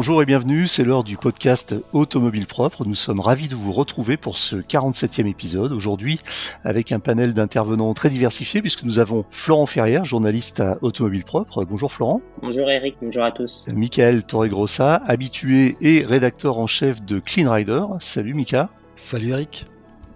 Bonjour 0.00 0.22
et 0.22 0.24
bienvenue, 0.24 0.66
c'est 0.66 0.82
l'heure 0.82 1.04
du 1.04 1.18
podcast 1.18 1.74
Automobile 1.92 2.46
Propre. 2.46 2.86
Nous 2.86 2.94
sommes 2.94 3.20
ravis 3.20 3.48
de 3.48 3.54
vous 3.54 3.70
retrouver 3.70 4.16
pour 4.16 4.38
ce 4.38 4.56
47e 4.56 5.26
épisode. 5.26 5.72
Aujourd'hui, 5.72 6.20
avec 6.64 6.90
un 6.90 7.00
panel 7.00 7.34
d'intervenants 7.34 7.92
très 7.92 8.08
diversifié, 8.08 8.62
puisque 8.62 8.84
nous 8.84 8.98
avons 8.98 9.26
Florent 9.30 9.66
Ferrière, 9.66 10.06
journaliste 10.06 10.60
à 10.60 10.78
Automobile 10.80 11.24
Propre. 11.24 11.66
Bonjour 11.66 11.92
Florent. 11.92 12.22
Bonjour 12.40 12.70
Eric, 12.70 12.96
bonjour 13.02 13.24
à 13.24 13.30
tous. 13.30 13.68
Michael 13.74 14.22
Torregrossa, 14.22 15.02
habitué 15.06 15.76
et 15.82 16.02
rédacteur 16.02 16.56
en 16.56 16.66
chef 16.66 17.02
de 17.02 17.18
Clean 17.18 17.52
Rider. 17.52 17.82
Salut 18.00 18.32
Mika. 18.32 18.70
Salut 18.96 19.32
Eric 19.32 19.66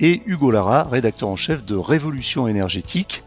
et 0.00 0.22
Hugo 0.26 0.50
Lara, 0.50 0.84
rédacteur 0.84 1.28
en 1.28 1.36
chef 1.36 1.64
de 1.64 1.76
Révolution 1.76 2.48
énergétique. 2.48 3.22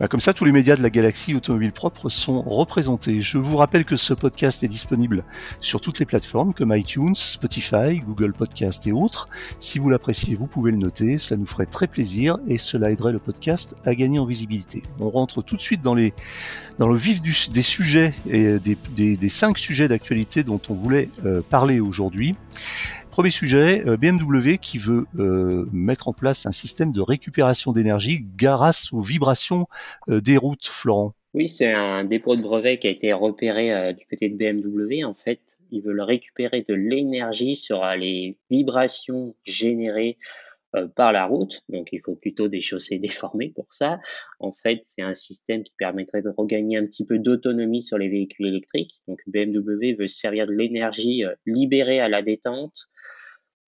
Bah, 0.00 0.08
comme 0.08 0.20
ça, 0.20 0.34
tous 0.34 0.44
les 0.44 0.50
médias 0.50 0.74
de 0.74 0.82
la 0.82 0.90
galaxie 0.90 1.36
automobile 1.36 1.70
propre 1.70 2.08
sont 2.08 2.42
représentés. 2.42 3.22
Je 3.22 3.38
vous 3.38 3.56
rappelle 3.56 3.84
que 3.84 3.94
ce 3.94 4.12
podcast 4.12 4.64
est 4.64 4.68
disponible 4.68 5.22
sur 5.60 5.80
toutes 5.80 6.00
les 6.00 6.04
plateformes 6.04 6.52
comme 6.52 6.74
iTunes, 6.74 7.14
Spotify, 7.14 8.00
Google 8.04 8.32
Podcast 8.32 8.84
et 8.88 8.92
autres. 8.92 9.28
Si 9.60 9.78
vous 9.78 9.90
l'appréciez, 9.90 10.34
vous 10.34 10.48
pouvez 10.48 10.72
le 10.72 10.78
noter, 10.78 11.16
cela 11.18 11.38
nous 11.38 11.46
ferait 11.46 11.66
très 11.66 11.86
plaisir 11.86 12.38
et 12.48 12.58
cela 12.58 12.90
aiderait 12.90 13.12
le 13.12 13.20
podcast 13.20 13.76
à 13.84 13.94
gagner 13.94 14.18
en 14.18 14.26
visibilité. 14.26 14.82
On 14.98 15.10
rentre 15.10 15.42
tout 15.42 15.56
de 15.56 15.62
suite 15.62 15.80
dans 15.80 15.94
le 15.94 16.96
vif 16.96 17.22
des 17.22 17.62
sujets 17.62 18.14
et 18.28 18.58
des, 18.58 18.76
des, 19.16 19.28
cinq 19.28 19.58
sujets 19.58 19.86
d'actualité 19.86 20.42
dont 20.42 20.60
on 20.70 20.74
voulait 20.74 21.08
euh, 21.24 21.40
parler 21.48 21.78
aujourd'hui. 21.78 22.34
Premier 23.14 23.30
sujet, 23.30 23.86
euh, 23.86 23.96
BMW 23.96 24.58
qui 24.60 24.76
veut 24.76 25.06
euh, 25.20 25.68
mettre 25.72 26.08
en 26.08 26.12
place 26.12 26.46
un 26.46 26.50
système 26.50 26.90
de 26.90 27.00
récupération 27.00 27.70
d'énergie 27.70 28.26
grâce 28.36 28.92
aux 28.92 29.02
vibrations 29.02 29.68
euh, 30.08 30.20
des 30.20 30.36
routes, 30.36 30.66
Florent. 30.66 31.14
Oui, 31.32 31.48
c'est 31.48 31.70
un 31.70 32.02
dépôt 32.02 32.34
de 32.34 32.42
brevet 32.42 32.80
qui 32.80 32.88
a 32.88 32.90
été 32.90 33.12
repéré 33.12 33.94
du 33.94 34.04
côté 34.06 34.28
de 34.30 34.36
BMW. 34.36 35.04
En 35.04 35.14
fait, 35.14 35.38
ils 35.70 35.80
veulent 35.80 36.00
récupérer 36.00 36.64
de 36.68 36.74
l'énergie 36.74 37.54
sur 37.54 37.86
les 37.96 38.36
vibrations 38.50 39.36
générées 39.44 40.18
par 40.96 41.12
la 41.12 41.26
route. 41.26 41.62
Donc, 41.68 41.90
il 41.92 42.00
faut 42.00 42.16
plutôt 42.16 42.48
des 42.48 42.62
chaussées 42.62 42.98
déformées 42.98 43.52
pour 43.54 43.66
ça. 43.70 44.00
En 44.40 44.50
fait, 44.64 44.80
c'est 44.82 45.02
un 45.02 45.14
système 45.14 45.62
qui 45.62 45.72
permettrait 45.78 46.22
de 46.22 46.32
regagner 46.36 46.78
un 46.78 46.84
petit 46.84 47.04
peu 47.04 47.20
d'autonomie 47.20 47.82
sur 47.82 47.96
les 47.96 48.08
véhicules 48.08 48.46
électriques. 48.46 48.94
Donc, 49.06 49.20
BMW 49.28 49.94
veut 49.96 50.08
servir 50.08 50.48
de 50.48 50.52
l'énergie 50.52 51.22
libérée 51.46 52.00
à 52.00 52.08
la 52.08 52.20
détente 52.20 52.88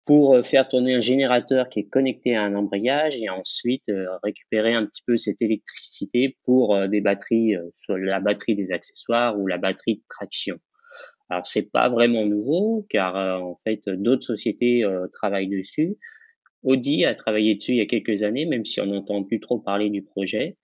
pour 0.05 0.35
euh, 0.35 0.43
faire 0.43 0.67
tourner 0.67 0.95
un 0.95 1.01
générateur 1.01 1.69
qui 1.69 1.79
est 1.79 1.87
connecté 1.87 2.35
à 2.35 2.43
un 2.43 2.55
embrayage 2.55 3.15
et 3.15 3.29
ensuite 3.29 3.87
euh, 3.89 4.07
récupérer 4.23 4.73
un 4.73 4.85
petit 4.85 5.01
peu 5.05 5.17
cette 5.17 5.41
électricité 5.41 6.37
pour 6.43 6.75
euh, 6.75 6.87
des 6.87 7.01
batteries, 7.01 7.55
soit 7.75 7.97
la 7.99 8.19
batterie 8.19 8.55
des 8.55 8.71
accessoires 8.71 9.39
ou 9.39 9.47
la 9.47 9.57
batterie 9.57 9.95
de 9.95 10.03
traction. 10.09 10.59
Alors 11.29 11.47
c'est 11.47 11.71
pas 11.71 11.89
vraiment 11.89 12.25
nouveau 12.25 12.85
car 12.89 13.15
en 13.41 13.59
fait 13.63 13.87
d'autres 13.87 14.25
sociétés 14.25 14.85
travaillent 15.13 15.49
dessus. 15.49 15.97
Audi 16.63 17.05
a 17.05 17.15
travaillé 17.15 17.55
dessus 17.55 17.71
il 17.71 17.77
y 17.77 17.81
a 17.81 17.85
quelques 17.85 18.23
années, 18.23 18.45
même 18.45 18.65
si 18.65 18.81
on 18.81 18.87
n'entend 18.87 19.23
plus 19.23 19.39
trop 19.39 19.57
parler 19.57 19.89
du 19.89 20.03
projet. 20.03 20.57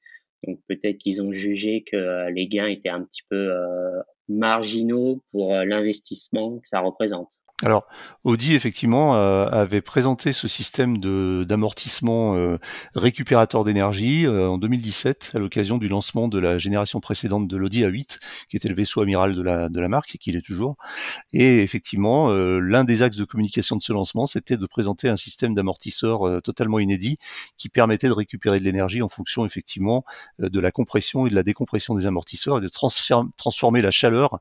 Donc 0.46 0.60
peut-être 0.68 0.98
qu'ils 0.98 1.24
ont 1.24 1.32
jugé 1.32 1.84
que 1.90 2.30
les 2.30 2.48
gains 2.48 2.68
étaient 2.68 2.90
un 2.90 3.04
petit 3.04 3.24
peu 3.30 3.50
marginaux 4.28 5.24
pour 5.32 5.56
l'investissement 5.56 6.60
que 6.60 6.68
ça 6.68 6.82
représente. 6.82 7.32
Alors, 7.66 7.88
Audi, 8.24 8.54
effectivement, 8.54 9.16
euh, 9.16 9.46
avait 9.48 9.82
présenté 9.82 10.32
ce 10.32 10.48
système 10.48 10.98
d'amortissement 11.46 12.36
euh, 12.38 12.58
récupérateur 12.96 13.66
d'énergie 13.66 14.26
euh, 14.26 14.48
en 14.48 14.58
2017 14.58 15.32
à 15.34 15.40
l'occasion 15.40 15.78
du 15.78 15.90
lancement 15.90 16.30
de 16.30 16.40
la 16.40 16.58
génération 16.58 17.02
précédente 17.02 17.50
de 17.50 17.58
l'Audi 17.58 17.84
A8, 17.84 18.20
qui 18.50 18.56
était 18.56 18.70
le 18.70 18.76
vaisseau 18.76 19.02
amiral 19.02 19.36
de 19.36 19.42
la, 19.42 19.68
de 19.68 19.80
la 19.82 19.90
marque 19.90 20.16
et 20.16 20.18
qui 20.18 20.32
l'est 20.32 20.42
toujours. 20.42 20.78
Et 21.34 21.62
effectivement, 21.62 22.30
l'un 22.30 22.86
des 22.86 23.02
axes 23.02 23.18
de 23.18 23.26
communication 23.26 23.76
de 23.76 23.82
ce 23.82 23.92
lancement, 23.92 24.26
c'était 24.26 24.58
de 24.58 24.66
présenter 24.66 25.10
un 25.10 25.18
système 25.18 25.54
d'amortisseur 25.54 26.42
totalement 26.42 26.80
inédit 26.80 27.18
qui 27.58 27.68
permettait 27.68 28.08
de 28.08 28.14
récupérer 28.14 28.60
de 28.60 28.64
l'énergie 28.64 29.02
en 29.02 29.10
fonction, 29.10 29.46
effectivement, 29.46 30.06
de 30.40 30.60
la 30.60 30.72
compression 30.72 31.28
et 31.28 31.30
de 31.30 31.36
la 31.36 31.44
décompression 31.44 31.96
des 31.96 32.06
amortisseurs 32.06 32.60
et 32.60 32.62
de 32.62 32.70
transformer 32.70 33.82
la 33.82 33.92
chaleur 33.92 34.40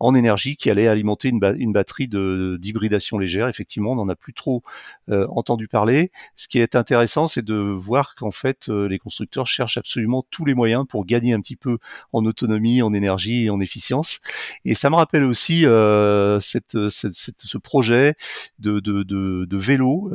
en 0.00 0.14
énergie 0.14 0.56
qui 0.56 0.70
allait 0.70 0.88
alimenter 0.88 1.28
une, 1.28 1.40
une 1.58 1.72
batterie 1.72 2.08
de 2.08 2.47
d'hybridation 2.56 3.18
légère. 3.18 3.48
Effectivement, 3.48 3.92
on 3.92 3.96
n'en 3.96 4.08
a 4.08 4.16
plus 4.16 4.32
trop 4.32 4.62
euh, 5.10 5.26
entendu 5.30 5.68
parler. 5.68 6.10
Ce 6.36 6.48
qui 6.48 6.58
est 6.58 6.74
intéressant, 6.74 7.26
c'est 7.26 7.44
de 7.44 7.54
voir 7.54 8.14
qu'en 8.14 8.30
fait, 8.30 8.68
euh, 8.68 8.88
les 8.88 8.98
constructeurs 8.98 9.46
cherchent 9.46 9.78
absolument 9.78 10.24
tous 10.30 10.44
les 10.44 10.54
moyens 10.54 10.86
pour 10.88 11.04
gagner 11.04 11.32
un 11.32 11.40
petit 11.40 11.56
peu 11.56 11.78
en 12.12 12.24
autonomie, 12.24 12.82
en 12.82 12.94
énergie 12.94 13.44
et 13.44 13.50
en 13.50 13.60
efficience. 13.60 14.20
Et 14.64 14.74
ça 14.74 14.90
me 14.90 14.96
rappelle 14.96 15.24
aussi 15.24 15.66
euh, 15.66 16.40
cette, 16.40 16.88
ce 16.88 17.58
projet 17.58 18.14
de, 18.58 18.80
de, 18.80 19.02
de, 19.02 19.44
de 19.44 19.56
vélo 19.56 20.10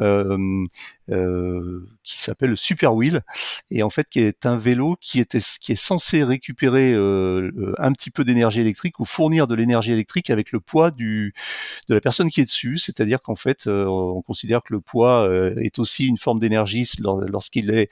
euh, 1.09 1.85
qui 2.05 2.21
s'appelle 2.21 2.55
Super 2.55 2.95
Wheel 2.95 3.23
et 3.69 3.83
en 3.83 3.89
fait 3.89 4.07
qui 4.09 4.21
est 4.21 4.45
un 4.45 4.55
vélo 4.55 4.95
qui 5.01 5.19
était 5.19 5.41
qui 5.59 5.73
est 5.73 5.75
censé 5.75 6.23
récupérer 6.23 6.93
euh, 6.93 7.73
un 7.77 7.91
petit 7.91 8.09
peu 8.09 8.23
d'énergie 8.23 8.61
électrique 8.61 9.01
ou 9.01 9.05
fournir 9.05 9.45
de 9.45 9.53
l'énergie 9.53 9.91
électrique 9.91 10.29
avec 10.29 10.53
le 10.53 10.61
poids 10.61 10.91
du 10.91 11.33
de 11.89 11.93
la 11.93 11.99
personne 11.99 12.29
qui 12.29 12.39
est 12.39 12.45
dessus, 12.45 12.77
c'est-à-dire 12.77 13.21
qu'en 13.21 13.35
fait 13.35 13.67
euh, 13.67 13.85
on 13.85 14.21
considère 14.21 14.63
que 14.63 14.71
le 14.71 14.79
poids 14.79 15.29
est 15.57 15.77
aussi 15.77 16.07
une 16.07 16.17
forme 16.17 16.39
d'énergie 16.39 16.89
lorsqu'il 17.27 17.69
est 17.71 17.89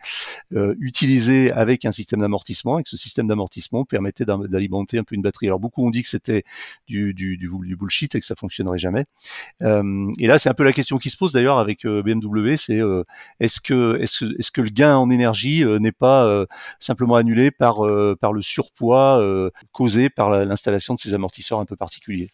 utilisé 0.80 1.52
avec 1.52 1.84
un 1.84 1.92
système 1.92 2.22
d'amortissement 2.22 2.80
et 2.80 2.84
que 2.84 2.90
ce 2.90 2.98
système 2.98 3.28
d'amortissement 3.28 3.84
permettait 3.84 4.24
d'alimenter 4.26 5.00
un 5.00 5.04
peu 5.04 5.16
une 5.16 5.22
batterie. 5.22 5.48
Alors 5.48 5.60
beaucoup 5.60 5.86
ont 5.86 5.90
dit 5.90 6.04
que 6.04 6.10
c'était 6.10 6.44
du, 6.88 7.14
du, 7.14 7.38
du, 7.38 7.76
bullshit 7.76 8.16
et 8.16 8.22
que 8.22 8.26
ça 8.26 8.36
fonctionnerait 8.36 8.80
jamais. 8.80 9.04
et 9.62 10.28
là 10.28 10.40
c'est 10.40 10.50
un 10.50 10.54
peu 10.54 10.64
la 10.64 10.74
question 10.74 10.98
qui 10.98 11.10
se 11.10 11.18
pose 11.18 11.34
d'ailleurs 11.34 11.60
avec 11.60 11.86
BMW, 11.86 12.56
c'est 12.56 12.80
est-ce 13.40 13.60
que, 13.60 13.98
est-ce, 14.02 14.26
est-ce 14.38 14.52
que 14.52 14.62
le 14.62 14.70
gain 14.70 14.98
en 14.98 15.10
énergie 15.10 15.64
euh, 15.64 15.80
n'est 15.80 15.92
pas 15.92 16.26
euh, 16.26 16.46
simplement 16.80 17.16
annulé 17.16 17.52
par, 17.52 17.86
euh, 17.86 18.18
par 18.20 18.34
le 18.34 18.42
surpoids 18.42 19.22
causé 19.72 20.10
par 20.10 20.30
l'installation 20.46 20.96
de 20.96 21.00
ces 21.00 21.14
amortisseurs 21.14 21.60
un 21.60 21.66
peu 21.66 21.76
particuliers? 21.76 22.30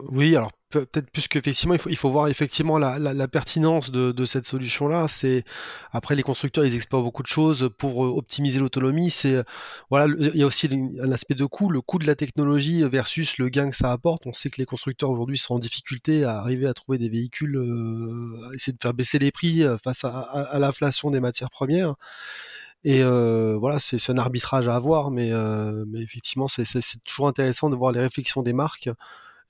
Oui, 0.00 0.34
alors 0.36 0.50
peut-être 0.70 1.10
plus 1.10 1.28
qu'effectivement, 1.28 1.74
il 1.74 1.80
faut, 1.80 1.90
il 1.90 1.96
faut 1.96 2.10
voir 2.10 2.28
effectivement 2.28 2.78
la, 2.78 3.28
pertinence 3.28 3.90
de, 3.90 4.24
cette 4.24 4.46
solution-là. 4.46 5.06
C'est 5.06 5.44
après 5.92 6.14
les 6.14 6.22
constructeurs, 6.22 6.64
ils 6.64 6.74
explorent 6.74 7.02
beaucoup 7.02 7.22
de 7.22 7.28
choses 7.28 7.70
pour 7.78 7.98
optimiser 7.98 8.58
l'autonomie. 8.58 9.10
C'est 9.10 9.44
voilà, 9.90 10.12
il 10.18 10.36
y 10.36 10.42
a 10.42 10.46
aussi 10.46 10.68
un 11.00 11.12
aspect 11.12 11.34
de 11.34 11.44
coût, 11.44 11.68
le 11.70 11.82
coût 11.82 11.98
de 11.98 12.06
la 12.06 12.14
technologie 12.14 12.82
versus 12.88 13.38
le 13.38 13.48
gain 13.48 13.70
que 13.70 13.76
ça 13.76 13.92
apporte. 13.92 14.26
On 14.26 14.32
sait 14.32 14.50
que 14.50 14.58
les 14.58 14.66
constructeurs 14.66 15.10
aujourd'hui 15.10 15.38
sont 15.38 15.54
en 15.54 15.58
difficulté 15.58 16.24
à 16.24 16.38
arriver 16.38 16.66
à 16.66 16.74
trouver 16.74 16.98
des 16.98 17.08
véhicules, 17.08 17.56
euh, 17.56 18.50
essayer 18.54 18.72
de 18.72 18.78
faire 18.80 18.94
baisser 18.94 19.18
les 19.18 19.30
prix 19.30 19.64
face 19.84 20.04
à, 20.04 20.58
l'inflation 20.58 21.10
des 21.10 21.20
matières 21.20 21.50
premières. 21.50 21.94
Et 22.84 23.02
euh, 23.02 23.56
voilà, 23.58 23.78
c'est 23.78 24.10
un 24.10 24.18
arbitrage 24.18 24.66
à 24.68 24.74
avoir, 24.74 25.10
euh, 25.16 25.84
mais 25.86 26.00
effectivement, 26.00 26.48
c'est 26.48 26.64
toujours 27.04 27.28
intéressant 27.28 27.70
de 27.70 27.76
voir 27.76 27.92
les 27.92 28.00
réflexions 28.00 28.42
des 28.42 28.52
marques 28.52 28.90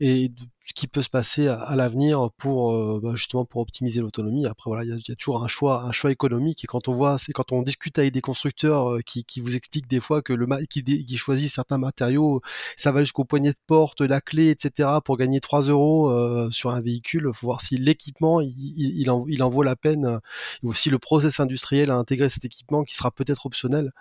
et 0.01 0.33
ce 0.65 0.73
qui 0.75 0.87
peut 0.87 1.03
se 1.03 1.09
passer 1.09 1.49
à, 1.49 1.75
l'avenir 1.75 2.31
pour 2.39 2.73
euh, 2.73 3.01
bah, 3.03 3.15
pour 3.51 3.61
optimiser 3.61 4.01
l'autonomie. 4.01 4.47
Après 4.47 4.71
voilà, 4.71 4.85
il 4.85 4.91
y, 4.91 5.13
a 5.13 5.17
toujours 5.17 5.43
un 5.43 5.49
choix, 5.49 5.83
un 5.83 5.93
choix 5.93 6.13
économique 6.13 6.63
et 6.65 6.67
quand 6.67 6.89
on 6.89 6.95
voit, 6.95 7.19
c'est 7.19 7.33
quand 7.33 7.53
on 7.53 7.63
discute 7.63 7.99
avec 7.99 8.13
des 8.13 8.21
constructeurs 8.21 8.93
euh, 8.93 9.01
qui, 9.01 9.25
vous 9.41 9.57
expliquent 9.57 9.89
des 9.89 10.01
fois 10.01 10.23
que 10.23 10.33
le 10.33 10.47
qui, 10.67 10.85
qui 10.85 11.17
choisissent 11.17 11.55
certains 11.55 11.79
matériaux, 11.79 12.43
ça 12.77 12.93
va 12.93 13.03
jusqu'au 13.03 13.25
poignet 13.25 13.51
de 13.51 13.59
porte, 13.67 14.01
la 14.01 14.21
clé, 14.21 14.51
etc. 14.51 14.89
pour 15.05 15.17
gagner 15.17 15.41
3 15.41 15.63
euros 15.63 16.11
euh, 16.11 16.51
sur 16.51 16.71
un 16.71 16.81
véhicule. 16.81 17.31
Faut 17.35 17.47
voir 17.49 17.61
si 17.61 17.77
l'équipement 17.77 18.41
il, 18.41 19.11
en, 19.11 19.49
vaut 19.49 19.63
la 19.63 19.77
peine, 19.77 20.21
et 20.63 20.67
aussi 20.67 20.91
le 20.91 20.99
process 20.99 21.41
industriel 21.41 21.91
à 21.91 21.97
intégrer 21.97 22.29
cet 22.29 22.45
équipement 22.45 22.85
qui 22.85 22.95
sera 22.95 23.11
peut-être 23.11 23.47
optionnel 23.47 23.93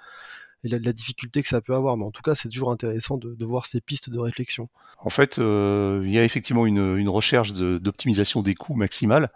et 0.63 0.69
la, 0.69 0.79
la, 0.79 0.93
difficulté 0.93 1.41
que 1.41 1.47
ça 1.47 1.61
peut 1.61 1.73
avoir. 1.73 1.97
Mais 1.97 2.05
en 2.05 2.11
tout 2.11 2.21
cas, 2.21 2.35
c'est 2.35 2.49
toujours 2.49 2.71
intéressant 2.71 3.17
de, 3.17 3.45
voir 3.45 3.65
ces 3.65 3.81
pistes 3.81 4.09
de 4.09 4.19
réflexion. 4.19 4.69
En 5.03 5.09
fait, 5.09 5.39
euh, 5.39 6.03
il 6.05 6.11
y 6.11 6.19
a 6.19 6.23
effectivement 6.23 6.65
une, 6.65 7.09
recherche 7.09 7.53
d'optimisation 7.53 8.41
des 8.41 8.53
coûts 8.53 8.75
maximale, 8.75 9.31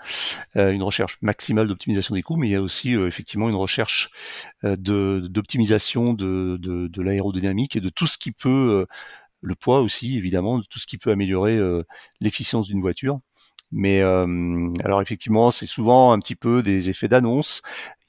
euh, 0.55 0.71
une 0.71 0.83
recherche 0.83 1.17
maximale 1.21 1.67
d'optimisation 1.67 2.13
des 2.13 2.21
coûts, 2.21 2.35
mais 2.35 2.47
il 2.47 2.51
y 2.51 2.55
a 2.55 2.61
aussi 2.61 2.95
euh, 2.95 3.07
effectivement 3.07 3.49
une 3.49 3.55
recherche 3.55 4.11
d'optimisation 4.63 6.13
de, 6.13 7.01
l'aérodynamique 7.01 7.75
et 7.75 7.81
de 7.81 7.89
tout 7.89 8.07
ce 8.07 8.17
qui 8.17 8.31
peut, 8.31 8.85
le 9.41 9.55
poids 9.55 9.79
aussi 9.81 10.17
évidemment, 10.17 10.59
de 10.59 10.63
tout 10.63 10.79
ce 10.79 10.87
qui 10.87 10.97
peut 10.97 11.11
améliorer 11.11 11.59
l'efficience 12.19 12.67
d'une 12.67 12.81
voiture. 12.81 13.19
Mais 13.71 14.01
alors 14.01 15.01
effectivement, 15.01 15.51
c'est 15.51 15.65
souvent 15.65 16.13
un 16.13 16.19
petit 16.19 16.35
peu 16.35 16.63
des 16.63 16.89
effets 16.89 17.07
d'annonce. 17.07 17.61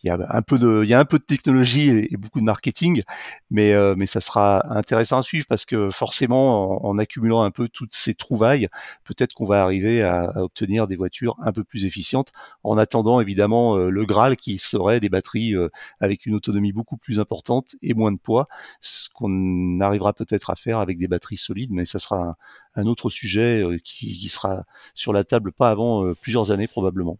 Il 0.02 0.08
y 0.08 0.10
a 0.10 0.18
un 0.28 0.42
peu 0.42 0.58
de, 0.58 0.82
il 0.84 0.88
y 0.88 0.94
a 0.94 1.00
un 1.00 1.04
peu 1.04 1.18
de 1.18 1.24
technologie 1.24 1.88
et, 2.10 2.16
beaucoup 2.16 2.40
de 2.40 2.44
marketing, 2.44 3.02
mais 3.50 3.74
mais 3.96 4.06
ça 4.06 4.20
sera 4.20 4.76
intéressant 4.76 5.18
à 5.18 5.22
suivre 5.22 5.46
parce 5.48 5.64
que 5.64 5.90
forcément, 5.90 6.84
en, 6.86 6.98
accumulant 6.98 7.42
un 7.42 7.50
peu 7.50 7.68
toutes 7.68 7.94
ces 7.94 8.14
trouvailles, 8.14 8.68
peut-être 9.04 9.34
qu'on 9.34 9.46
va 9.46 9.62
arriver 9.62 10.02
à, 10.02 10.32
obtenir 10.36 10.86
des 10.86 10.96
voitures 10.96 11.36
un 11.42 11.52
peu 11.52 11.64
plus 11.64 11.84
efficientes, 11.86 12.32
en 12.62 12.78
attendant 12.78 13.20
évidemment 13.20 13.76
le 13.76 14.06
Graal 14.06 14.36
qui 14.36 14.58
serait 14.58 15.00
des 15.00 15.08
batteries 15.08 15.54
avec 16.00 16.26
une 16.26 16.34
autonomie 16.34 16.72
beaucoup 16.72 16.96
plus 16.96 17.18
importante 17.20 17.76
et 17.82 17.94
moins 17.94 18.12
de 18.12 18.18
poids, 18.18 18.48
ce 18.80 19.08
qu'on 19.10 19.80
arrivera 19.80 20.12
peut-être 20.12 20.50
à 20.50 20.56
faire 20.56 20.78
avec 20.78 20.98
des 20.98 21.08
batteries 21.08 21.36
solides, 21.36 21.70
mais 21.72 21.86
ça 21.86 21.98
sera 21.98 22.36
un, 22.76 22.86
autre 22.86 23.08
sujet 23.10 23.64
qui, 23.84 24.28
sera 24.28 24.64
sur 24.94 25.12
la 25.12 25.24
table 25.24 25.52
pas 25.52 25.70
avant 25.70 26.12
plusieurs 26.20 26.50
années 26.50 26.68
probablement. 26.68 27.18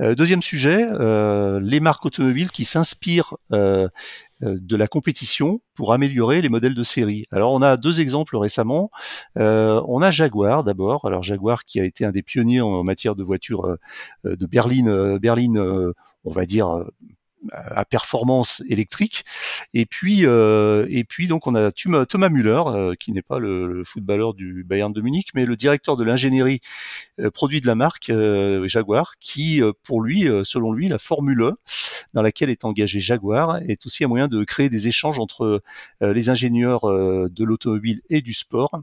Euh, 0.00 0.14
deuxième 0.14 0.42
sujet, 0.42 0.86
euh, 0.90 1.60
les 1.60 1.80
marques 1.80 2.04
automobiles 2.04 2.50
qui 2.50 2.64
s'inspirent 2.64 3.36
euh, 3.52 3.88
de 4.40 4.76
la 4.76 4.88
compétition 4.88 5.60
pour 5.74 5.92
améliorer 5.92 6.42
les 6.42 6.48
modèles 6.48 6.74
de 6.74 6.82
série. 6.82 7.26
Alors 7.30 7.52
on 7.52 7.62
a 7.62 7.76
deux 7.76 8.00
exemples 8.00 8.36
récemment. 8.36 8.90
on 9.36 10.02
a 10.02 10.10
Jaguar 10.10 10.64
d'abord. 10.64 11.04
Alors 11.04 11.22
Jaguar 11.22 11.64
qui 11.64 11.78
a 11.78 11.84
été 11.84 12.04
un 12.04 12.10
des 12.10 12.22
pionniers 12.22 12.60
en 12.60 12.82
matière 12.82 13.14
de 13.14 13.22
voitures 13.22 13.76
de 14.24 14.46
berline, 14.46 15.18
berline, 15.18 15.58
on 16.24 16.32
va 16.32 16.44
dire 16.44 16.84
à 17.50 17.84
performance 17.84 18.62
électrique. 18.68 19.24
Et 19.74 19.86
puis, 19.86 20.26
euh, 20.26 20.86
et 20.88 21.04
puis 21.04 21.26
donc 21.26 21.46
on 21.46 21.54
a 21.54 21.72
Thomas 21.72 22.28
Müller, 22.28 22.62
euh, 22.66 22.94
qui 22.98 23.12
n'est 23.12 23.22
pas 23.22 23.38
le, 23.38 23.82
footballeur 23.84 24.34
du 24.34 24.64
Bayern 24.64 24.92
de 24.92 25.00
Munich, 25.00 25.28
mais 25.34 25.44
le 25.44 25.56
directeur 25.56 25.96
de 25.96 26.04
l'ingénierie 26.04 26.60
euh, 27.20 27.30
produit 27.30 27.60
de 27.60 27.66
la 27.66 27.74
marque 27.74 28.12
Jaguar, 28.64 29.14
qui 29.18 29.60
pour 29.82 30.02
lui, 30.02 30.26
selon 30.44 30.72
lui, 30.72 30.88
la 30.88 30.98
Formule 30.98 31.52
dans 32.14 32.22
laquelle 32.22 32.50
est 32.50 32.64
engagé 32.64 33.00
Jaguar 33.00 33.58
est 33.68 33.84
aussi 33.86 34.04
un 34.04 34.08
moyen 34.08 34.28
de 34.28 34.44
créer 34.44 34.68
des 34.68 34.88
échanges 34.88 35.18
entre 35.18 35.62
les 36.00 36.28
ingénieurs 36.28 36.82
de 36.82 37.44
l'automobile 37.44 38.02
et 38.10 38.22
du 38.22 38.34
sport 38.34 38.82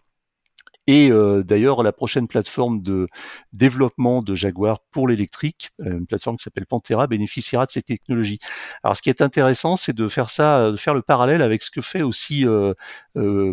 et 0.89 1.11
euh, 1.11 1.43
d'ailleurs, 1.43 1.83
la 1.83 1.93
prochaine 1.93 2.27
plateforme 2.27 2.81
de 2.81 3.07
développement 3.53 4.23
de 4.23 4.33
Jaguar 4.33 4.79
pour 4.89 5.07
l'électrique, 5.07 5.69
euh, 5.81 5.99
une 5.99 6.07
plateforme 6.07 6.37
qui 6.37 6.45
s'appelle 6.45 6.65
Pantera, 6.65 7.05
bénéficiera 7.05 7.67
de 7.67 7.71
ces 7.71 7.83
technologies. 7.83 8.39
Alors, 8.81 8.97
ce 8.97 9.03
qui 9.03 9.11
est 9.11 9.21
intéressant, 9.21 9.75
c'est 9.75 9.93
de 9.93 10.07
faire 10.07 10.31
ça, 10.31 10.71
de 10.71 10.77
faire 10.77 10.95
le 10.95 11.03
parallèle 11.03 11.43
avec 11.43 11.61
ce 11.61 11.69
que 11.69 11.81
fait 11.81 12.01
aussi 12.01 12.43
euh, 12.43 12.73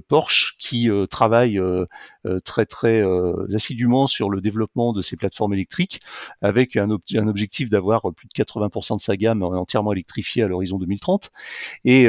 Porsche, 0.08 0.56
qui 0.58 0.88
travaille 1.10 1.60
très 2.44 2.66
très 2.66 3.02
assidûment 3.54 4.06
sur 4.06 4.30
le 4.30 4.40
développement 4.40 4.92
de 4.92 5.02
ces 5.02 5.16
plateformes 5.16 5.54
électriques, 5.54 6.00
avec 6.42 6.76
un, 6.76 6.90
objectif 6.90 7.68
d'avoir 7.68 8.12
plus 8.14 8.28
de 8.28 8.32
80% 8.32 8.96
de 8.96 9.00
sa 9.00 9.16
gamme 9.16 9.42
entièrement 9.42 9.92
électrifiée 9.92 10.42
à 10.42 10.48
l'horizon 10.48 10.78
2030, 10.78 11.30
et 11.84 12.08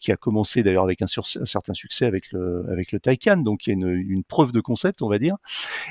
qui 0.00 0.12
a 0.12 0.16
commencé 0.16 0.62
d'ailleurs 0.62 0.84
avec 0.84 1.02
un, 1.02 1.06
certain 1.06 1.74
succès 1.74 2.06
avec 2.06 2.32
le 2.32 2.64
avec 2.70 2.92
le 2.92 3.00
Taycan. 3.00 3.38
Donc, 3.38 3.66
il 3.66 3.70
y 3.70 3.72
a 3.72 3.74
une, 3.74 3.88
une 3.88 4.24
preuve 4.24 4.52
de 4.52 4.60
concept, 4.60 5.02
on 5.02 5.08
va 5.08 5.18
dire. 5.18 5.36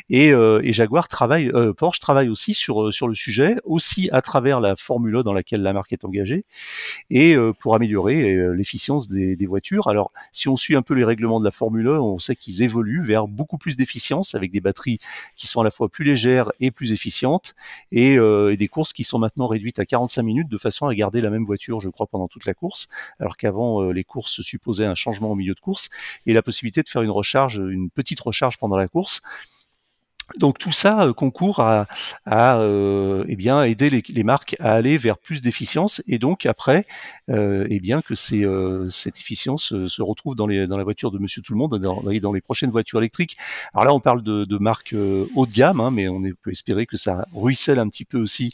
Et, 0.10 0.34
euh, 0.34 0.62
Jaguar 0.74 1.08
travaille, 1.08 1.50
euh, 1.54 1.74
Porsche 1.74 2.00
travaille 2.00 2.30
aussi 2.30 2.54
sur 2.54 2.84
euh, 2.84 2.92
sur 2.92 3.08
le 3.08 3.14
sujet, 3.14 3.58
aussi 3.64 4.10
à 4.12 4.22
travers 4.22 4.60
la 4.60 4.76
Formule 4.76 5.22
dans 5.24 5.34
laquelle 5.34 5.62
la 5.62 5.74
marque 5.74 5.94
est 5.94 6.06
engagée, 6.06 6.46
et 7.10 7.36
pour 7.60 7.76
améliorer 7.76 8.36
l'efficience 8.54 9.08
des, 9.08 9.46
voitures. 9.46 9.88
Alors, 9.88 10.12
si 10.32 10.48
on 10.48 10.56
suit 10.56 10.76
un 10.76 10.82
peu 10.82 10.94
les 10.94 11.04
règlements 11.04 11.40
de 11.40 11.46
la 11.46 11.52
Formule 11.52 11.88
on 11.90 12.18
sait 12.18 12.36
qu'ils 12.36 12.62
évoluent 12.62 13.04
vers 13.04 13.28
beaucoup 13.28 13.58
plus 13.64 13.78
d'efficience 13.78 14.36
avec 14.36 14.52
des 14.52 14.60
batteries 14.60 15.00
qui 15.38 15.48
sont 15.48 15.62
à 15.62 15.64
la 15.64 15.72
fois 15.72 15.88
plus 15.88 16.04
légères 16.04 16.52
et 16.60 16.70
plus 16.70 16.92
efficientes, 16.92 17.56
et, 17.94 18.16
et 18.16 18.58
des 18.58 18.68
courses 18.68 18.92
qui 18.92 19.06
sont 19.06 19.20
maintenant 19.20 19.48
réduites 19.48 19.80
à 19.80 19.86
45 19.86 20.22
minutes 20.22 20.50
de 20.50 20.58
façon 20.58 20.88
à 20.88 20.94
garder 20.94 21.22
la 21.22 21.30
même 21.30 21.46
voiture, 21.46 21.80
je 21.80 21.90
crois, 21.90 22.08
pendant 22.08 22.28
toute 22.28 22.46
la 22.46 22.54
course, 22.54 22.90
alors 23.20 23.38
qu'avant 23.38 23.90
les 23.92 24.04
courses 24.04 24.42
supposaient 24.42 24.86
un 24.86 24.96
changement 24.96 25.32
au 25.32 25.36
milieu 25.36 25.54
de 25.54 25.60
course 25.62 25.90
et 26.26 26.34
la 26.34 26.42
possibilité 26.42 26.84
de 26.84 26.90
faire 26.90 27.04
une 27.04 27.12
recharge, 27.12 27.58
une 27.58 27.90
petite 27.90 28.20
recharge 28.20 28.58
pendant 28.58 28.78
la 28.78 28.90
course. 28.90 29.22
Donc 30.40 30.58
tout 30.58 30.72
ça 30.72 31.04
euh, 31.04 31.14
concourt 31.14 31.60
à, 31.60 31.88
euh, 32.28 33.24
eh 33.28 33.36
bien 33.36 33.64
aider 33.64 33.90
les, 33.90 34.24
marques 34.24 34.56
à 34.60 34.74
aller 34.74 34.98
vers 34.98 35.18
plus 35.18 35.42
d'efficience 35.42 36.02
et 36.08 36.18
donc 36.18 36.46
après 36.46 36.86
euh, 37.30 37.68
eh 37.70 37.80
bien 37.80 38.02
que 38.02 38.16
cette 38.16 39.20
efficience 39.20 39.74
se 39.88 40.02
retrouve 40.02 40.36
dans, 40.36 40.48
les, 40.48 40.68
dans 40.68 40.78
la 40.78 40.84
voiture 40.84 41.12
de 41.12 41.20
Monsieur 41.20 41.42
Tout 41.42 41.54
le 41.54 41.60
Monde 41.60 41.80
dans, 41.80 42.32
les 42.34 42.42
prochaines 42.42 42.70
voitures 42.70 43.00
électriques. 43.00 43.38
Alors 43.74 43.86
là 43.86 43.94
on 43.94 44.00
parle 44.00 44.24
de, 44.24 44.58
marques 44.58 44.96
haut 45.36 45.46
de 45.46 45.52
gamme, 45.52 45.80
hein, 45.80 45.92
mais 45.92 46.08
on 46.08 46.22
peut 46.42 46.52
espérer 46.52 46.86
que 46.86 46.98
ça 46.98 47.28
ruisselle 47.34 47.80
un 47.80 47.90
petit 47.90 48.06
peu 48.06 48.18
aussi 48.18 48.54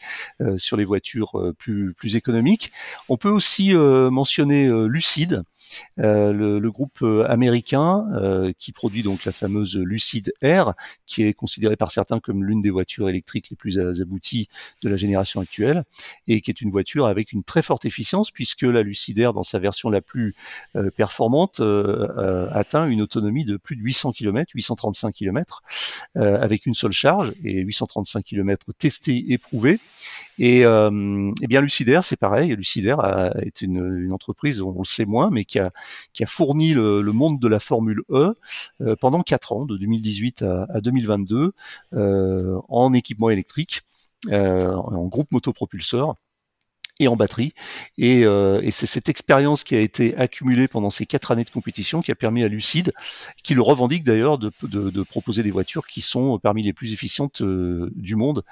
sur 0.57 0.77
les 0.77 0.85
voitures 0.85 1.53
plus 1.57 1.93
plus 1.93 2.15
économiques. 2.15 2.71
On 3.07 3.17
peut 3.17 3.29
aussi 3.29 3.73
mentionner 3.73 4.69
Lucide. 4.87 5.43
Euh, 5.99 6.31
le, 6.31 6.71
groupe 6.71 6.99
euh, 7.01 7.25
américain 7.27 8.05
euh, 8.13 8.53
qui 8.57 8.71
produit 8.71 9.01
donc 9.01 9.25
la 9.25 9.31
fameuse 9.31 9.75
Lucid 9.75 10.31
Air, 10.41 10.73
qui 11.07 11.23
est 11.23 11.33
considérée 11.33 11.75
par 11.75 11.91
certains 11.91 12.19
comme 12.19 12.43
l'une 12.43 12.61
des 12.61 12.69
voitures 12.69 13.09
électriques 13.09 13.49
les 13.49 13.55
plus 13.55 13.79
abouties 13.79 14.49
de 14.81 14.89
la 14.89 14.97
génération 14.97 15.41
actuelle, 15.41 15.83
et 16.27 16.41
qui 16.41 16.51
est 16.51 16.61
une 16.61 16.69
voiture 16.69 17.07
avec 17.07 17.33
une 17.33 17.43
très 17.43 17.61
forte 17.61 17.85
efficience, 17.85 18.31
puisque 18.31 18.61
la 18.61 18.83
Lucid 18.83 19.17
Air, 19.17 19.33
dans 19.33 19.43
sa 19.43 19.59
version 19.59 19.89
la 19.89 20.01
plus 20.01 20.35
performante, 20.95 21.61
atteint 22.51 22.87
une 22.87 23.01
autonomie 23.01 23.45
de 23.45 23.57
plus 23.57 23.75
de 23.75 23.81
800 23.81 24.11
km, 24.11 24.51
835 24.53 25.13
km, 25.13 25.63
avec 26.15 26.65
une 26.65 26.75
seule 26.75 26.91
charge, 26.91 27.33
et 27.43 27.61
835 27.61 28.23
km 28.23 28.67
testés, 28.77 29.25
éprouvés. 29.29 29.79
Et, 30.39 30.65
euh, 30.65 31.31
et 31.41 31.47
bien 31.47 31.61
Lucidaire, 31.61 32.03
c'est 32.03 32.15
pareil. 32.15 32.55
Lucidaire 32.55 33.33
est 33.41 33.61
une, 33.61 34.11
entreprise, 34.13 34.61
on 34.61 34.79
le 34.79 34.85
sait 34.85 35.05
moins, 35.05 35.29
mais 35.29 35.43
qui 35.45 35.59
a, 35.59 35.71
fourni 36.25 36.73
le, 36.73 37.01
monde 37.11 37.39
de 37.39 37.47
la 37.47 37.59
Formule 37.59 38.01
E 38.09 38.35
euh, 38.81 38.95
pendant 38.95 39.21
quatre 39.21 39.51
ans, 39.51 39.65
de 39.65 39.77
2018 39.77 40.41
à, 40.43 40.65
à 40.73 40.81
2022, 40.81 41.53
euh, 41.93 42.59
en 42.69 42.93
équipement 42.93 43.29
électrique, 43.29 43.81
euh, 44.27 44.73
en 44.73 45.05
groupe 45.07 45.31
motopropulseur 45.31 46.15
et 46.99 47.07
en 47.07 47.15
batterie. 47.15 47.53
Et, 47.97 48.25
euh, 48.25 48.61
et 48.61 48.71
c'est 48.71 48.85
cette 48.85 49.09
expérience 49.09 49.63
qui 49.63 49.75
a 49.75 49.79
été 49.79 50.15
accumulée 50.17 50.67
pendant 50.67 50.89
ces 50.89 51.05
quatre 51.05 51.31
années 51.31 51.43
de 51.43 51.49
compétition 51.49 52.01
qui 52.01 52.11
a 52.11 52.15
permis 52.15 52.43
à 52.43 52.47
Lucide, 52.47 52.93
qui 53.43 53.55
le 53.55 53.61
revendique 53.61 54.03
d'ailleurs, 54.03 54.37
de, 54.37 54.51
proposer 55.03 55.43
des 55.43 55.51
voitures 55.51 55.87
qui 55.87 56.01
sont 56.01 56.39
parmi 56.39 56.61
les 56.61 56.73
plus 56.73 56.93
efficientes 56.93 57.41
euh, 57.41 57.89
du 57.95 58.15
monde 58.15 58.43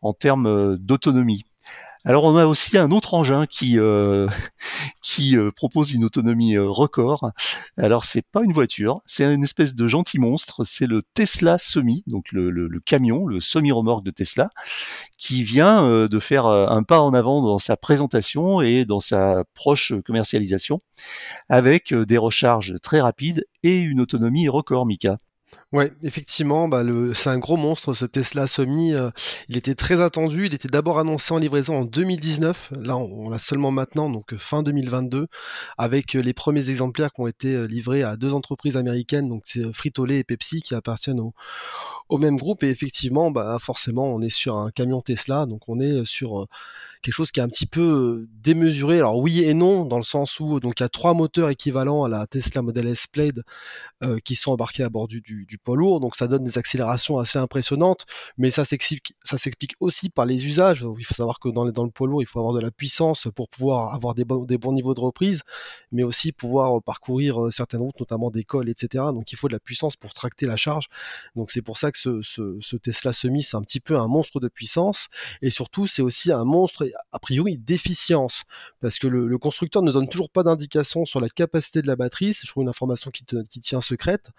en 0.00 0.12
termes 0.12 0.46
euh, 0.46 0.76
d'autonomie. 0.78 1.44
Alors 2.04 2.24
on 2.24 2.36
a 2.36 2.46
aussi 2.46 2.76
un 2.76 2.90
autre 2.90 3.14
engin 3.14 3.46
qui 3.46 3.78
euh, 3.78 4.26
qui 5.02 5.36
euh, 5.36 5.52
propose 5.52 5.92
une 5.92 6.04
autonomie 6.04 6.56
euh, 6.56 6.68
record. 6.68 7.30
Alors 7.76 8.04
c'est 8.04 8.26
pas 8.26 8.42
une 8.42 8.52
voiture, 8.52 9.02
c'est 9.06 9.32
une 9.32 9.44
espèce 9.44 9.74
de 9.76 9.86
gentil 9.86 10.18
monstre. 10.18 10.64
C'est 10.64 10.86
le 10.86 11.02
Tesla 11.14 11.58
Semi, 11.58 12.02
donc 12.08 12.32
le, 12.32 12.50
le, 12.50 12.80
camion, 12.80 13.26
le 13.26 13.40
semi-remorque 13.40 14.04
de 14.04 14.10
Tesla, 14.10 14.50
qui 15.16 15.44
vient 15.44 16.08
de 16.08 16.18
faire 16.18 16.46
un 16.46 16.82
pas 16.82 17.00
en 17.00 17.14
avant 17.14 17.42
dans 17.42 17.58
sa 17.58 17.76
présentation 17.76 18.60
et 18.60 18.84
dans 18.84 19.00
sa 19.00 19.44
proche 19.54 19.92
commercialisation, 20.04 20.80
avec 21.48 21.94
des 21.94 22.18
recharges 22.18 22.74
très 22.82 23.00
rapides 23.00 23.44
et 23.62 23.78
une 23.78 24.00
autonomie 24.00 24.48
record, 24.48 24.86
Mika. 24.86 25.18
Ouais, 25.72 25.90
effectivement, 26.02 26.68
bah 26.68 26.82
le, 26.82 27.14
c'est 27.14 27.30
un 27.30 27.38
gros 27.38 27.56
monstre 27.56 27.94
ce 27.94 28.04
Tesla 28.04 28.46
Semi. 28.46 28.92
Euh, 28.92 29.08
il 29.48 29.56
était 29.56 29.74
très 29.74 30.02
attendu. 30.02 30.44
Il 30.44 30.52
était 30.52 30.68
d'abord 30.68 30.98
annoncé 30.98 31.32
en 31.32 31.38
livraison 31.38 31.76
en 31.76 31.84
2019. 31.86 32.74
Là, 32.78 32.98
on, 32.98 33.30
l'a 33.30 33.38
seulement 33.38 33.70
maintenant, 33.70 34.10
donc 34.10 34.34
euh, 34.34 34.38
fin 34.38 34.62
2022, 34.62 35.28
avec 35.78 36.14
euh, 36.14 36.20
les 36.20 36.34
premiers 36.34 36.68
exemplaires 36.68 37.10
qui 37.10 37.22
ont 37.22 37.26
été 37.26 37.66
livrés 37.66 38.02
à 38.02 38.16
deux 38.16 38.34
entreprises 38.34 38.76
américaines, 38.76 39.30
donc 39.30 39.44
c'est 39.46 39.72
Frito-Lay 39.72 40.18
et 40.18 40.24
Pepsi, 40.24 40.60
qui 40.60 40.74
appartiennent 40.74 41.20
au, 41.20 41.32
au 42.10 42.18
même 42.18 42.36
groupe. 42.36 42.62
Et 42.64 42.68
effectivement, 42.68 43.30
bah 43.30 43.56
forcément, 43.58 44.14
on 44.14 44.20
est 44.20 44.28
sur 44.28 44.58
un 44.58 44.70
camion 44.72 45.00
Tesla, 45.00 45.46
donc 45.46 45.70
on 45.70 45.80
est 45.80 46.04
sur 46.04 46.48
quelque 47.00 47.14
chose 47.14 47.30
qui 47.30 47.40
est 47.40 47.42
un 47.42 47.48
petit 47.48 47.66
peu 47.66 48.26
démesuré. 48.42 48.98
Alors 48.98 49.18
oui 49.18 49.42
et 49.42 49.54
non, 49.54 49.86
dans 49.86 49.96
le 49.96 50.02
sens 50.02 50.38
où 50.38 50.60
donc 50.60 50.80
il 50.80 50.82
y 50.82 50.86
a 50.86 50.90
trois 50.90 51.14
moteurs 51.14 51.48
équivalents 51.48 52.04
à 52.04 52.08
la 52.10 52.26
Tesla 52.26 52.62
Model 52.62 52.86
S 52.88 53.06
Plaid 53.06 53.42
qui 54.24 54.34
sont 54.34 54.52
embarqués 54.52 54.82
à 54.82 54.88
bord 54.88 55.08
du, 55.08 55.20
du, 55.20 55.46
du 55.46 55.58
poids 55.62 55.76
lourd, 55.76 56.00
donc 56.00 56.16
ça 56.16 56.28
donne 56.28 56.44
des 56.44 56.58
accélérations 56.58 57.18
assez 57.18 57.38
impressionnantes, 57.38 58.06
mais 58.36 58.50
ça 58.50 58.64
s'explique, 58.64 59.14
ça 59.22 59.38
s'explique 59.38 59.74
aussi 59.80 60.10
par 60.10 60.26
les 60.26 60.46
usages. 60.46 60.84
il 60.98 61.04
faut 61.04 61.14
savoir 61.14 61.38
que 61.38 61.48
dans, 61.48 61.64
dans, 61.70 61.84
le 61.84 61.90
poids 61.90 62.06
lourd, 62.06 62.22
il 62.22 62.26
faut 62.26 62.38
avoir 62.38 62.54
de 62.54 62.60
la 62.60 62.70
puissance 62.70 63.28
pour 63.34 63.48
pouvoir 63.48 63.94
avoir 63.94 64.14
des, 64.14 64.24
des 64.46 64.58
bons 64.58 64.72
niveaux 64.72 64.94
de 64.94 65.00
reprise, 65.00 65.42
mais 65.90 66.02
aussi 66.02 66.32
pouvoir 66.32 66.82
parcourir 66.82 67.38
certaines 67.50 67.80
routes, 67.80 68.00
notamment 68.00 68.30
des 68.30 68.44
cols, 68.44 68.68
etc. 68.68 69.04
Donc 69.14 69.32
il 69.32 69.36
faut 69.36 69.48
de 69.48 69.52
la 69.52 69.60
puissance 69.60 69.96
pour 69.96 70.12
tracter 70.12 70.46
la 70.46 70.56
charge. 70.56 70.88
Donc 71.36 71.50
c'est 71.50 71.62
pour 71.62 71.78
ça 71.78 71.90
que 71.92 71.98
ce, 71.98 72.20
ce, 72.22 72.58
ce 72.60 72.76
Tesla 72.76 73.12
Semi, 73.12 73.42
c'est 73.42 73.56
un 73.56 73.62
petit 73.62 73.80
peu 73.80 73.98
un 73.98 74.08
monstre 74.08 74.40
de 74.40 74.48
puissance, 74.48 75.08
et 75.40 75.50
surtout 75.50 75.86
c'est 75.86 76.02
aussi 76.02 76.32
un 76.32 76.44
monstre 76.44 76.88
a 77.12 77.18
priori 77.18 77.58
d'efficience, 77.58 78.42
parce 78.80 78.98
que 78.98 79.06
le, 79.06 79.38
constructeur 79.38 79.82
ne 79.82 79.90
donne 79.90 80.08
toujours 80.08 80.30
pas 80.30 80.44
d'indication 80.44 81.04
sur 81.04 81.20
la 81.20 81.28
capacité 81.28 81.82
de 81.82 81.86
la 81.86 81.96
batterie, 81.96 82.32
c'est 82.32 82.46
toujours 82.46 82.62
une 82.62 82.68
information 82.68 83.10
qui, 83.10 83.24
qui 83.24 83.60
tient 83.60 83.80
secrète, 83.80 84.30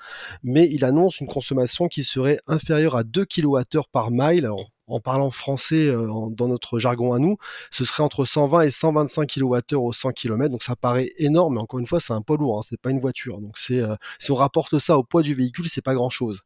mais 0.43 0.69
il 0.69 0.85
annonce 0.85 1.12
une 1.19 1.27
consommation 1.27 1.87
qui 1.87 2.03
serait 2.03 2.39
inférieure 2.47 2.95
à 2.95 3.03
2 3.03 3.25
kWh 3.25 3.81
par 3.91 4.11
mile. 4.11 4.45
Alors, 4.45 4.69
en 4.87 4.99
parlant 4.99 5.31
français 5.31 5.91
dans 5.91 6.47
notre 6.47 6.77
jargon 6.77 7.13
à 7.13 7.19
nous, 7.19 7.37
ce 7.71 7.85
serait 7.85 8.03
entre 8.03 8.25
120 8.25 8.61
et 8.63 8.69
125 8.69 9.29
kWh 9.29 9.75
au 9.75 9.93
100 9.93 10.11
km. 10.11 10.51
Donc 10.51 10.61
ça 10.61 10.75
paraît 10.75 11.09
énorme, 11.17 11.55
mais 11.55 11.61
encore 11.61 11.79
une 11.79 11.87
fois, 11.87 12.01
c'est 12.01 12.11
un 12.11 12.21
poids 12.21 12.35
lourd, 12.37 12.59
hein, 12.59 12.61
c'est 12.67 12.79
pas 12.79 12.89
une 12.89 12.99
voiture. 12.99 13.39
Donc 13.39 13.57
c'est 13.57 13.81
si 14.19 14.31
on 14.31 14.35
rapporte 14.35 14.79
ça 14.79 14.97
au 14.97 15.03
poids 15.03 15.23
du 15.23 15.33
véhicule, 15.33 15.69
c'est 15.69 15.81
pas 15.81 15.93
grand 15.93 16.09
chose. 16.09 16.41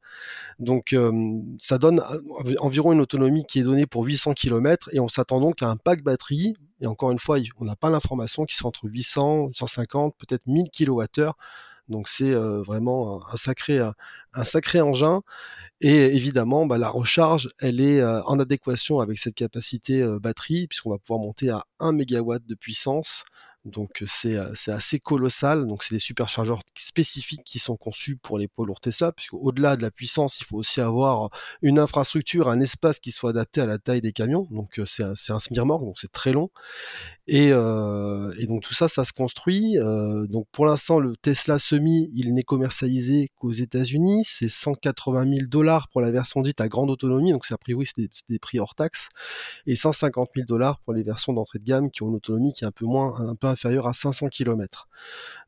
Donc 0.60 0.96
ça 1.60 1.78
donne 1.80 2.04
environ 2.60 2.94
une 2.94 3.02
autonomie 3.02 3.46
qui 3.46 3.60
est 3.60 3.64
donnée 3.64 3.88
pour 3.88 4.06
800 4.06 4.34
km 4.34 4.90
et 4.94 5.00
on 5.00 5.08
s'attend 5.08 5.40
donc 5.40 5.64
à 5.64 5.70
un 5.70 5.76
pack 5.76 6.04
batterie. 6.04 6.56
Et 6.80 6.86
encore 6.86 7.10
une 7.10 7.20
fois, 7.20 7.40
on 7.60 7.66
n'a 7.66 7.76
pas 7.76 7.90
l'information 7.90 8.46
qui 8.46 8.56
sera 8.56 8.70
entre 8.70 8.86
800, 8.86 9.50
150, 9.56 10.16
peut-être 10.16 10.46
1000 10.46 10.70
kWh 10.70 11.32
donc 11.89 12.08
c'est 12.08 12.34
vraiment 12.34 13.22
un, 13.32 13.38
sacré, 13.38 13.79
un, 13.79 14.44
sacré 14.44 14.82
engin. 14.82 15.22
Et 15.82 16.06
évidemment, 16.15 16.65
bah, 16.65 16.77
la 16.77 16.89
recharge, 16.89 17.50
elle 17.60 17.82
est 17.82 18.03
en 18.03 18.39
adéquation 18.39 19.00
avec 19.00 19.20
cette 19.20 19.36
capacité 19.36 20.03
batterie, 20.20 20.67
puisqu'on 20.67 20.91
va 20.91 20.98
pouvoir 20.98 21.20
monter 21.20 21.50
à 21.50 21.65
1 21.79 21.94
MW 21.94 22.39
de 22.46 22.56
puissance 22.56 23.24
donc 23.72 24.04
c'est 24.06 24.38
assez 24.68 25.00
colossal. 25.00 25.68
Donc 25.68 25.84
c'est 25.84 25.96
des 25.96 26.00
superchargeurs 26.00 26.62
spécifiques 26.76 27.44
qui 27.44 27.60
sont 27.60 27.78
conçus 27.78 28.16
pour 28.16 28.38
les 28.38 28.48
poids 28.48 28.66
lourds 28.66 28.80
Tesla, 28.80 29.12
puisque 29.12 29.34
au-delà 29.34 29.76
de 29.76 29.82
la 29.82 29.92
puissance, 29.92 30.40
il 30.40 30.46
faut 30.46 30.58
aussi 30.58 30.82
avoir 30.82 31.30
une 31.62 31.80
infrastructure, 31.80 32.50
un 32.50 32.60
espace 32.60 33.00
qui 33.00 33.12
soit 33.12 33.32
adapté 33.32 33.62
à 33.62 33.66
la 33.66 33.78
taille 33.78 34.02
des 34.02 34.14
camions. 34.14 34.48
Donc 34.52 34.80
c'est 34.86 35.04
un, 35.04 35.14
un 35.30 35.40
semi-remorque, 35.40 35.84
donc 35.84 36.00
c'est 36.00 36.12
très 36.12 36.32
long. 36.32 36.50
Et, 37.28 37.52
donc 37.52 38.62
tout 38.62 38.74
ça, 38.74 38.88
ça 38.88 39.06
se 39.06 39.14
construit. 39.14 39.76
donc 40.30 40.48
pour 40.52 40.66
l'instant, 40.66 41.00
le 41.00 41.16
Tesla 41.18 41.60
Semi, 41.60 42.10
il 42.14 42.34
n'est 42.34 42.44
commercialisé 42.44 43.30
qu'aux 43.36 43.52
États-Unis. 43.52 44.24
C'est 44.24 44.48
180 44.48 45.24
000 45.24 45.48
dollars 45.48 45.90
pour 45.90 46.02
la 46.02 46.12
version 46.12 46.42
dite 46.42 46.62
à 46.62 46.68
grande 46.68 46.90
autonomie. 46.90 47.32
Donc 47.32 47.46
c'est 47.46 47.54
a 47.54 47.58
priori 47.58 47.86
c'est 47.86 48.10
des, 48.30 48.40
prix 48.40 48.60
hors 48.60 48.76
taxe, 48.76 49.10
et 49.66 49.76
150 49.76 50.30
000 50.36 50.46
dollars 50.46 50.80
pour 50.80 50.94
les 50.94 51.04
versions 51.04 51.34
d'entrée 51.34 51.60
de 51.60 51.66
gamme 51.66 51.92
qui 51.92 52.04
ont 52.04 52.10
une 52.10 52.16
autonomie 52.16 52.54
qui 52.54 52.64
est 52.64 52.68
un 52.68 52.72
peu 52.72 52.86
moins, 52.86 53.36
inférieur 53.58 53.88
à 53.88 53.94
500 53.94 54.28
km. 54.30 54.88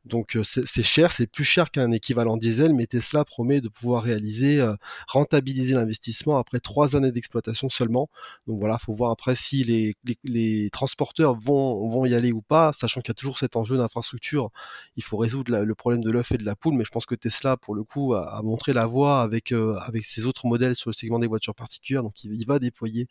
Donc 0.06 0.36
euh, 0.36 0.42
c'est 0.44 0.82
cher, 0.82 1.12
c'est 1.12 1.26
plus 1.26 1.44
cher 1.44 1.70
qu'un 1.70 1.92
équivalent 1.92 2.38
diesel, 2.38 2.72
mais 2.74 2.86
Tesla 2.86 3.24
promet 3.24 3.60
de 3.60 3.68
pouvoir 3.68 4.02
réaliser, 4.02 4.58
euh, 4.60 4.74
rentabiliser 5.06 5.74
l'investissement 5.74 6.38
après 6.38 6.58
trois 6.58 6.96
années 6.96 7.12
d'exploitation 7.12 7.68
seulement. 7.68 8.08
Donc 8.46 8.58
voilà, 8.58 8.78
faut 8.78 8.94
voir 8.94 9.10
après 9.10 9.34
si 9.34 9.62
les, 9.64 10.70
transporteurs 10.72 11.34
vont, 11.34 12.06
y 12.06 12.14
aller 12.14 12.32
ou 12.32 12.40
pas, 12.40 12.72
sachant 12.72 13.02
qu'il 13.02 13.10
y 13.10 13.12
a 13.12 13.14
toujours 13.14 13.38
cet 13.38 13.56
enjeu 13.56 13.76
d'infrastructure. 13.76 14.50
Il 14.96 15.04
faut 15.04 15.18
résoudre 15.18 15.58
le 15.58 15.74
problème 15.74 16.02
de 16.02 16.10
l'œuf 16.10 16.32
et 16.32 16.38
de 16.38 16.44
la 16.44 16.56
poule, 16.56 16.74
mais 16.74 16.84
je 16.84 16.90
pense 16.90 17.04
que 17.04 17.14
Tesla, 17.14 17.56
pour 17.58 17.74
le 17.74 17.84
coup, 17.84 18.14
a, 18.14 18.40
montré 18.42 18.72
la 18.72 18.86
voie 18.86 19.20
avec, 19.20 19.52
euh, 19.52 19.74
avec 19.82 20.06
ses 20.06 20.24
autres 20.24 20.46
modèles 20.46 20.74
sur 20.74 20.88
le 20.88 20.94
segment 20.94 21.18
des 21.18 21.26
voitures 21.26 21.54
particulières. 21.54 22.02
Donc 22.02 22.24
il, 22.24 22.32
il 22.32 22.46
va 22.46 22.58
déployer 22.58 23.06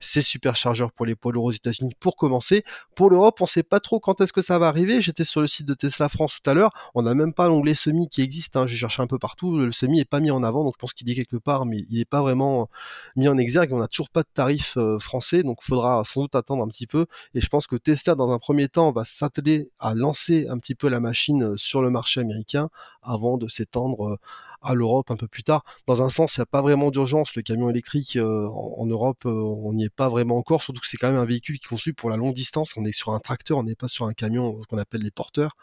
ces 0.00 0.22
superchargeurs 0.22 0.92
pour 0.92 1.06
les 1.06 1.14
poids 1.14 1.32
lourds 1.32 1.44
aux 1.44 1.52
États-Unis 1.52 1.92
pour 2.00 2.16
commencer. 2.16 2.64
Pour 2.94 3.10
l'Europe, 3.10 3.40
on 3.40 3.44
ne 3.44 3.48
sait 3.48 3.62
pas 3.62 3.80
trop 3.80 4.00
quand 4.00 4.20
est-ce 4.20 4.32
que 4.32 4.42
ça 4.42 4.58
va 4.58 4.68
arriver. 4.68 5.00
J'étais 5.00 5.24
sur 5.24 5.40
le 5.40 5.46
site 5.46 5.66
de 5.66 5.74
Tesla 5.74 6.08
France 6.08 6.38
tout 6.42 6.50
à 6.50 6.54
l'heure. 6.54 6.72
On 6.94 7.02
n'a 7.02 7.14
même 7.14 7.32
pas 7.32 7.48
l'onglet 7.48 7.74
semi 7.74 8.08
qui 8.08 8.22
existe. 8.22 8.56
Hein. 8.56 8.66
J'ai 8.66 8.76
cherché 8.76 9.02
un 9.02 9.06
peu 9.06 9.18
partout. 9.18 9.56
Le 9.58 9.72
semi 9.72 9.98
n'est 9.98 10.04
pas 10.04 10.20
mis 10.20 10.30
en 10.30 10.42
avant, 10.42 10.64
donc 10.64 10.74
je 10.76 10.78
pense 10.78 10.92
qu'il 10.92 11.10
est 11.10 11.14
quelque 11.14 11.36
part, 11.36 11.66
mais 11.66 11.78
il 11.90 11.98
n'est 11.98 12.04
pas 12.04 12.20
vraiment 12.20 12.68
mis 13.16 13.28
en 13.28 13.38
exergue. 13.38 13.72
On 13.72 13.78
n'a 13.78 13.88
toujours 13.88 14.10
pas 14.10 14.22
de 14.22 14.28
tarif 14.32 14.76
euh, 14.76 14.98
français, 14.98 15.42
donc 15.42 15.58
il 15.62 15.66
faudra 15.66 16.02
sans 16.04 16.22
doute 16.22 16.34
attendre 16.34 16.62
un 16.62 16.68
petit 16.68 16.86
peu. 16.86 17.06
Et 17.34 17.40
je 17.40 17.48
pense 17.48 17.66
que 17.66 17.76
Tesla, 17.76 18.14
dans 18.14 18.30
un 18.30 18.38
premier 18.38 18.68
temps, 18.68 18.92
va 18.92 19.04
s'atteler 19.04 19.70
à 19.78 19.94
lancer 19.94 20.46
un 20.48 20.58
petit 20.58 20.74
peu 20.74 20.88
la 20.88 21.00
machine 21.00 21.42
euh, 21.42 21.56
sur 21.56 21.82
le 21.82 21.90
marché 21.90 22.20
américain 22.20 22.68
avant 23.02 23.38
de 23.38 23.48
s'étendre 23.48 24.06
euh, 24.06 24.16
à 24.62 24.74
l'Europe 24.74 25.10
un 25.10 25.16
peu 25.16 25.28
plus 25.28 25.42
tard. 25.42 25.64
Dans 25.86 26.02
un 26.02 26.08
sens, 26.08 26.36
il 26.36 26.40
n'y 26.40 26.42
a 26.42 26.46
pas 26.46 26.60
vraiment 26.62 26.90
d'urgence. 26.90 27.34
Le 27.34 27.42
camion 27.42 27.70
électrique 27.70 28.16
euh, 28.16 28.46
en, 28.48 28.86
Europe, 28.86 29.24
euh, 29.26 29.30
on 29.30 29.72
n'y 29.72 29.84
est 29.84 29.94
pas 29.94 30.08
vraiment 30.08 30.36
encore, 30.36 30.62
surtout 30.62 30.80
que 30.80 30.88
c'est 30.88 30.96
quand 30.96 31.08
même 31.08 31.20
un 31.20 31.24
véhicule 31.24 31.58
qui 31.58 31.66
est 31.66 31.68
conçu 31.68 31.94
pour 31.94 32.10
la 32.10 32.16
longue 32.16 32.34
distance. 32.34 32.76
On 32.76 32.84
est 32.84 32.92
sur 32.92 33.12
un 33.12 33.20
tracteur, 33.20 33.58
on 33.58 33.62
n'est 33.64 33.74
pas 33.74 33.88
sur 33.88 34.06
un 34.06 34.12
camion, 34.12 34.60
ce 34.62 34.66
qu'on 34.66 34.78
appelle 34.78 35.02
les 35.02 35.10
porteurs. 35.10 35.56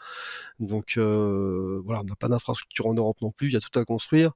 Donc 0.60 0.94
euh, 0.96 1.80
voilà, 1.84 2.00
on 2.00 2.04
n'a 2.04 2.16
pas 2.16 2.28
d'infrastructure 2.28 2.86
en 2.86 2.94
Europe 2.94 3.20
non 3.22 3.30
plus, 3.30 3.48
il 3.48 3.52
y 3.54 3.56
a 3.56 3.60
tout 3.60 3.78
à 3.78 3.84
construire. 3.84 4.32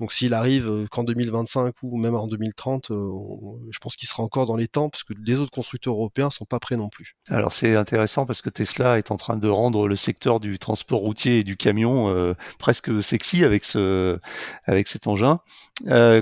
Donc 0.00 0.12
s'il 0.12 0.32
arrive 0.32 0.68
euh, 0.68 0.86
qu'en 0.90 1.02
2025 1.02 1.74
ou 1.82 1.96
même 1.96 2.14
en 2.14 2.28
2030, 2.28 2.90
euh, 2.90 3.10
je 3.70 3.78
pense 3.80 3.96
qu'il 3.96 4.08
sera 4.08 4.22
encore 4.22 4.46
dans 4.46 4.54
les 4.54 4.68
temps 4.68 4.88
parce 4.88 5.02
que 5.02 5.12
les 5.24 5.38
autres 5.40 5.50
constructeurs 5.50 5.94
européens 5.94 6.30
sont 6.30 6.44
pas 6.44 6.60
prêts 6.60 6.76
non 6.76 6.88
plus. 6.88 7.16
Alors 7.28 7.52
c'est 7.52 7.74
intéressant 7.74 8.24
parce 8.24 8.40
que 8.40 8.50
Tesla 8.50 8.98
est 8.98 9.10
en 9.10 9.16
train 9.16 9.36
de 9.36 9.48
rendre 9.48 9.88
le 9.88 9.96
secteur 9.96 10.38
du 10.38 10.58
transport 10.58 11.00
routier 11.00 11.40
et 11.40 11.44
du 11.44 11.56
camion 11.56 12.08
euh, 12.08 12.34
presque 12.58 13.02
sexy 13.02 13.44
avec 13.44 13.64
ce 13.64 14.18
avec 14.66 14.86
cet 14.86 15.06
engin. 15.06 15.40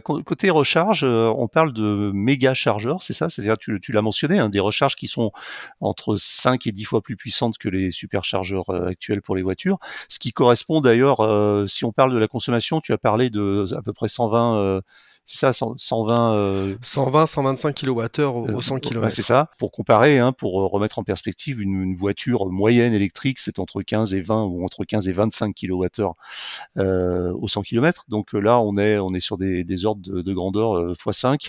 côté 0.04 0.50
recharge, 0.50 1.04
on 1.04 1.48
parle 1.48 1.72
de 1.72 2.10
méga 2.14 2.54
chargeurs, 2.54 3.02
c'est 3.02 3.12
ça? 3.12 3.28
C'est-à-dire 3.28 3.58
tu, 3.58 3.80
tu 3.80 3.92
l'as 3.92 4.02
mentionné, 4.02 4.38
hein, 4.38 4.48
des 4.48 4.60
recharges 4.60 4.96
qui 4.96 5.08
sont 5.08 5.32
entre 5.80 6.16
5 6.16 6.66
et 6.66 6.72
10 6.72 6.84
fois 6.84 7.02
plus 7.02 7.16
puissantes 7.16 7.58
que 7.58 7.68
les 7.68 7.90
superchargeurs 7.90 8.70
actuels 8.70 9.22
pour 9.22 9.36
les 9.36 9.42
voitures, 9.42 9.78
ce 10.08 10.18
qui 10.18 10.32
correspond 10.32 10.80
d'ailleurs, 10.80 11.18
si 11.68 11.84
on 11.84 11.92
parle 11.92 12.12
de 12.12 12.18
la 12.18 12.28
consommation, 12.28 12.80
tu 12.80 12.92
as 12.92 12.98
parlé 12.98 13.30
de 13.30 13.65
à 13.74 13.82
peu 13.82 13.92
près 13.92 14.08
120 14.08 14.80
c'est 15.26 15.38
ça, 15.38 15.52
120, 15.52 16.76
120, 16.80 17.26
125 17.26 17.74
kWh 17.74 18.20
au, 18.54 18.60
100 18.60 18.78
km. 18.78 19.10
c'est 19.10 19.22
ça. 19.22 19.50
Pour 19.58 19.72
comparer, 19.72 20.20
hein, 20.20 20.32
pour 20.32 20.60
euh, 20.60 20.66
remettre 20.66 21.00
en 21.00 21.02
perspective, 21.02 21.60
une, 21.60 21.96
voiture 21.96 22.46
moyenne 22.46 22.94
électrique, 22.94 23.38
c'est 23.38 23.58
entre 23.58 23.82
15 23.82 24.14
et 24.14 24.20
20 24.20 24.44
ou 24.44 24.64
entre 24.64 24.84
15 24.84 25.08
et 25.08 25.12
25 25.12 25.54
kWh 25.54 26.12
euh, 26.78 27.32
au 27.32 27.48
100 27.48 27.62
km. 27.62 28.04
Donc 28.08 28.34
euh, 28.34 28.38
là, 28.38 28.60
on 28.60 28.76
est 28.76 28.98
on 28.98 29.14
est 29.14 29.20
sur 29.20 29.36
des, 29.36 29.64
des 29.64 29.84
ordres 29.84 30.22
de, 30.22 30.32
grandeur 30.32 30.94
x5. 30.94 31.48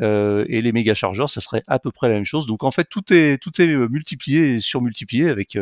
Euh, 0.00 0.44
et 0.48 0.60
les 0.60 0.72
méga 0.72 0.94
chargeurs, 0.94 1.30
ça 1.30 1.40
serait 1.40 1.62
à 1.66 1.78
peu 1.78 1.90
près 1.90 2.08
la 2.08 2.14
même 2.14 2.24
chose. 2.24 2.46
Donc 2.46 2.62
en 2.62 2.70
fait, 2.70 2.84
tout 2.84 3.12
est 3.12 3.38
tout 3.38 3.60
est 3.60 3.74
multiplié 3.88 4.54
et 4.54 4.60
surmultiplié 4.60 5.30
avec 5.30 5.56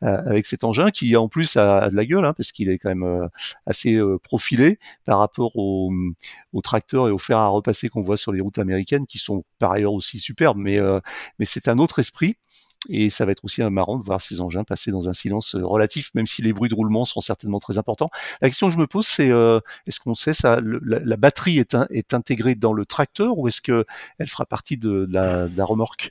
avec 0.00 0.46
cet 0.46 0.64
engin 0.64 0.90
qui 0.90 1.16
en 1.16 1.28
plus 1.28 1.56
a, 1.56 1.88
de 1.90 1.96
la 1.96 2.04
gueule, 2.06 2.24
hein, 2.24 2.34
parce 2.34 2.52
qu'il 2.52 2.68
est 2.68 2.78
quand 2.78 2.94
même 2.94 3.28
assez 3.66 3.98
profilé 4.22 4.78
par 5.04 5.18
rapport 5.18 5.56
au, 5.56 5.92
au 6.52 6.60
et 6.92 6.96
aux 6.96 7.18
fers 7.18 7.38
à 7.38 7.48
repasser 7.48 7.88
qu'on 7.88 8.02
voit 8.02 8.16
sur 8.16 8.32
les 8.32 8.40
routes 8.40 8.58
américaines, 8.58 9.06
qui 9.06 9.18
sont 9.18 9.44
par 9.58 9.72
ailleurs 9.72 9.92
aussi 9.92 10.18
superbes, 10.18 10.58
mais, 10.58 10.78
euh, 10.78 11.00
mais 11.38 11.44
c'est 11.44 11.68
un 11.68 11.78
autre 11.78 11.98
esprit. 11.98 12.36
Et 12.90 13.08
ça 13.08 13.24
va 13.24 13.32
être 13.32 13.42
aussi 13.46 13.62
marrant 13.62 13.98
de 13.98 14.04
voir 14.04 14.20
ces 14.20 14.42
engins 14.42 14.62
passer 14.62 14.90
dans 14.90 15.08
un 15.08 15.14
silence 15.14 15.54
euh, 15.54 15.64
relatif, 15.64 16.10
même 16.14 16.26
si 16.26 16.42
les 16.42 16.52
bruits 16.52 16.68
de 16.68 16.74
roulement 16.74 17.06
seront 17.06 17.22
certainement 17.22 17.58
très 17.58 17.78
importants. 17.78 18.10
La 18.42 18.48
question 18.48 18.68
que 18.68 18.74
je 18.74 18.78
me 18.78 18.86
pose, 18.86 19.06
c'est 19.06 19.30
euh, 19.30 19.58
est-ce 19.86 20.00
qu'on 20.00 20.14
sait 20.14 20.34
ça 20.34 20.58
la, 20.60 21.16
batterie 21.16 21.58
est, 21.58 21.74
est 21.88 22.12
intégrée 22.12 22.54
dans 22.54 22.74
le 22.74 22.84
tracteur 22.84 23.38
ou 23.38 23.48
est-ce 23.48 23.62
que 23.62 23.86
elle 24.18 24.28
fera 24.28 24.44
partie 24.44 24.76
de, 24.76 25.06
la, 25.10 25.64
remorque? 25.64 26.10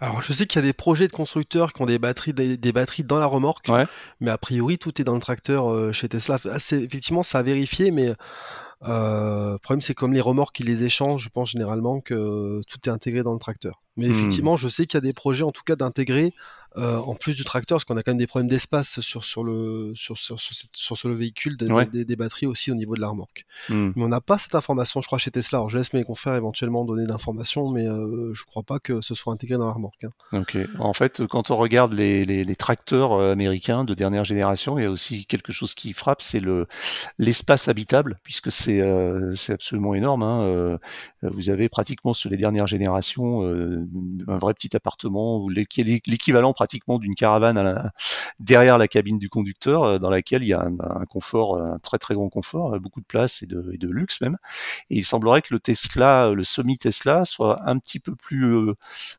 Alors, 0.00 0.22
je 0.22 0.32
sais 0.32 0.46
qu'il 0.46 0.60
y 0.60 0.64
a 0.64 0.66
des 0.66 0.72
projets 0.72 1.08
de 1.08 1.12
constructeurs 1.12 1.74
qui 1.74 1.82
ont 1.82 1.86
des 1.86 1.98
batteries, 1.98 2.32
des, 2.32 2.72
batteries 2.72 3.04
dans 3.04 3.18
la 3.18 3.26
remorque, 3.26 3.70
mais 4.20 4.30
a 4.30 4.38
priori, 4.38 4.78
tout 4.78 4.98
est 4.98 5.04
dans 5.04 5.14
le 5.14 5.20
tracteur 5.20 5.92
chez 5.92 6.08
Tesla. 6.08 6.36
effectivement, 6.44 7.22
ça 7.22 7.40
a 7.40 7.42
vérifié, 7.42 7.90
mais 7.90 8.14
le 8.82 9.56
problème, 9.58 9.80
c'est 9.80 9.94
comme 9.94 10.12
les 10.12 10.20
remorques 10.20 10.56
qui 10.56 10.62
les 10.62 10.84
échangent, 10.84 11.24
je 11.24 11.28
pense 11.28 11.50
généralement 11.50 12.00
que 12.00 12.60
tout 12.68 12.78
est 12.86 12.90
intégré 12.90 13.22
dans 13.22 13.32
le 13.32 13.38
tracteur. 13.38 13.82
Mais 13.96 14.08
hmm. 14.08 14.12
effectivement, 14.12 14.56
je 14.56 14.68
sais 14.68 14.86
qu'il 14.86 14.96
y 14.96 14.98
a 14.98 15.02
des 15.02 15.12
projets, 15.12 15.44
en 15.44 15.52
tout 15.52 15.62
cas, 15.64 15.76
d'intégrer 15.76 16.32
euh, 16.78 16.98
en 16.98 17.14
plus 17.14 17.36
du 17.36 17.44
tracteur, 17.44 17.76
parce 17.76 17.84
qu'on 17.86 17.96
a 17.96 18.02
quand 18.02 18.10
même 18.10 18.18
des 18.18 18.26
problèmes 18.26 18.48
d'espace 18.48 19.00
sur, 19.00 19.24
sur, 19.24 19.42
le, 19.44 19.92
sur, 19.94 20.18
sur, 20.18 20.38
sur, 20.38 21.08
le 21.08 21.14
véhicule, 21.14 21.56
des, 21.56 22.16
batteries 22.16 22.44
aussi 22.44 22.70
au 22.70 22.74
niveau 22.74 22.94
de 22.94 23.00
la 23.00 23.08
remorque. 23.08 23.46
Hmm. 23.70 23.92
Mais 23.96 24.04
on 24.04 24.08
n'a 24.08 24.20
pas 24.20 24.36
cette 24.36 24.54
information, 24.54 25.00
je 25.00 25.06
crois, 25.06 25.16
chez 25.16 25.30
Tesla. 25.30 25.58
Alors, 25.58 25.70
je 25.70 25.78
laisse 25.78 25.94
mes 25.94 26.04
confrères 26.04 26.34
éventuellement 26.34 26.84
donner 26.84 27.06
d'informations, 27.06 27.70
mais 27.70 27.86
euh, 27.86 28.34
je 28.34 28.42
ne 28.42 28.46
crois 28.46 28.62
pas 28.62 28.78
que 28.78 29.00
ce 29.00 29.14
soit 29.14 29.32
intégré 29.32 29.56
dans 29.56 29.66
la 29.66 29.72
remorque. 29.72 30.04
Hein. 30.32 30.44
En 30.78 30.92
fait, 30.92 31.26
quand 31.26 31.50
on 31.50 31.56
regarde 31.56 31.94
les, 31.94 32.26
les, 32.26 32.44
les, 32.44 32.56
tracteurs 32.56 33.14
euh, 33.14 33.32
américains 33.32 33.84
de 33.84 33.94
dernière 33.94 34.24
génération, 34.24 34.78
il 34.78 34.82
y 34.82 34.86
a 34.86 34.90
aussi 34.90 35.24
quelque 35.24 35.52
chose 35.52 35.74
qui 35.74 35.94
frappe, 35.94 36.20
c'est 36.20 36.40
le 36.40 36.66
l'espace 37.18 37.68
habitable, 37.68 38.18
puisque 38.22 38.52
c'est 38.52 38.82
c'est 39.34 39.54
absolument 39.54 39.94
énorme. 39.94 40.22
Hein. 40.22 40.78
Vous 41.22 41.50
avez 41.50 41.68
pratiquement 41.68 42.12
sur 42.12 42.28
les 42.30 42.36
dernières 42.36 42.66
générations 42.66 43.42
un 44.28 44.38
vrai 44.38 44.54
petit 44.54 44.76
appartement 44.76 45.38
ou 45.38 45.48
l'équivalent 45.48 46.52
pratiquement 46.52 46.65
d'une 46.66 47.14
caravane 47.14 47.90
derrière 48.38 48.78
la 48.78 48.88
cabine 48.88 49.18
du 49.18 49.28
conducteur, 49.28 49.82
euh, 49.84 49.98
dans 49.98 50.10
laquelle 50.10 50.42
il 50.42 50.48
y 50.48 50.52
a 50.52 50.62
un, 50.62 51.04
confort, 51.06 51.58
un 51.62 51.78
très 51.78 51.98
très 51.98 52.14
grand 52.14 52.28
confort, 52.28 52.74
euh, 52.74 52.78
beaucoup 52.78 53.00
de 53.00 53.06
place 53.06 53.42
et 53.42 53.46
de, 53.46 53.70
et 53.72 53.78
de, 53.78 53.88
luxe 53.88 54.20
même. 54.20 54.36
Et 54.90 54.98
il 54.98 55.04
semblerait 55.04 55.42
que 55.42 55.54
le 55.54 55.60
Tesla, 55.60 56.32
le 56.32 56.44
semi 56.44 56.76
Tesla, 56.76 57.24
soit 57.24 57.60
un 57.68 57.78
petit 57.78 57.98
peu 57.98 58.14
plus 58.14 58.44
euh, 58.44 58.74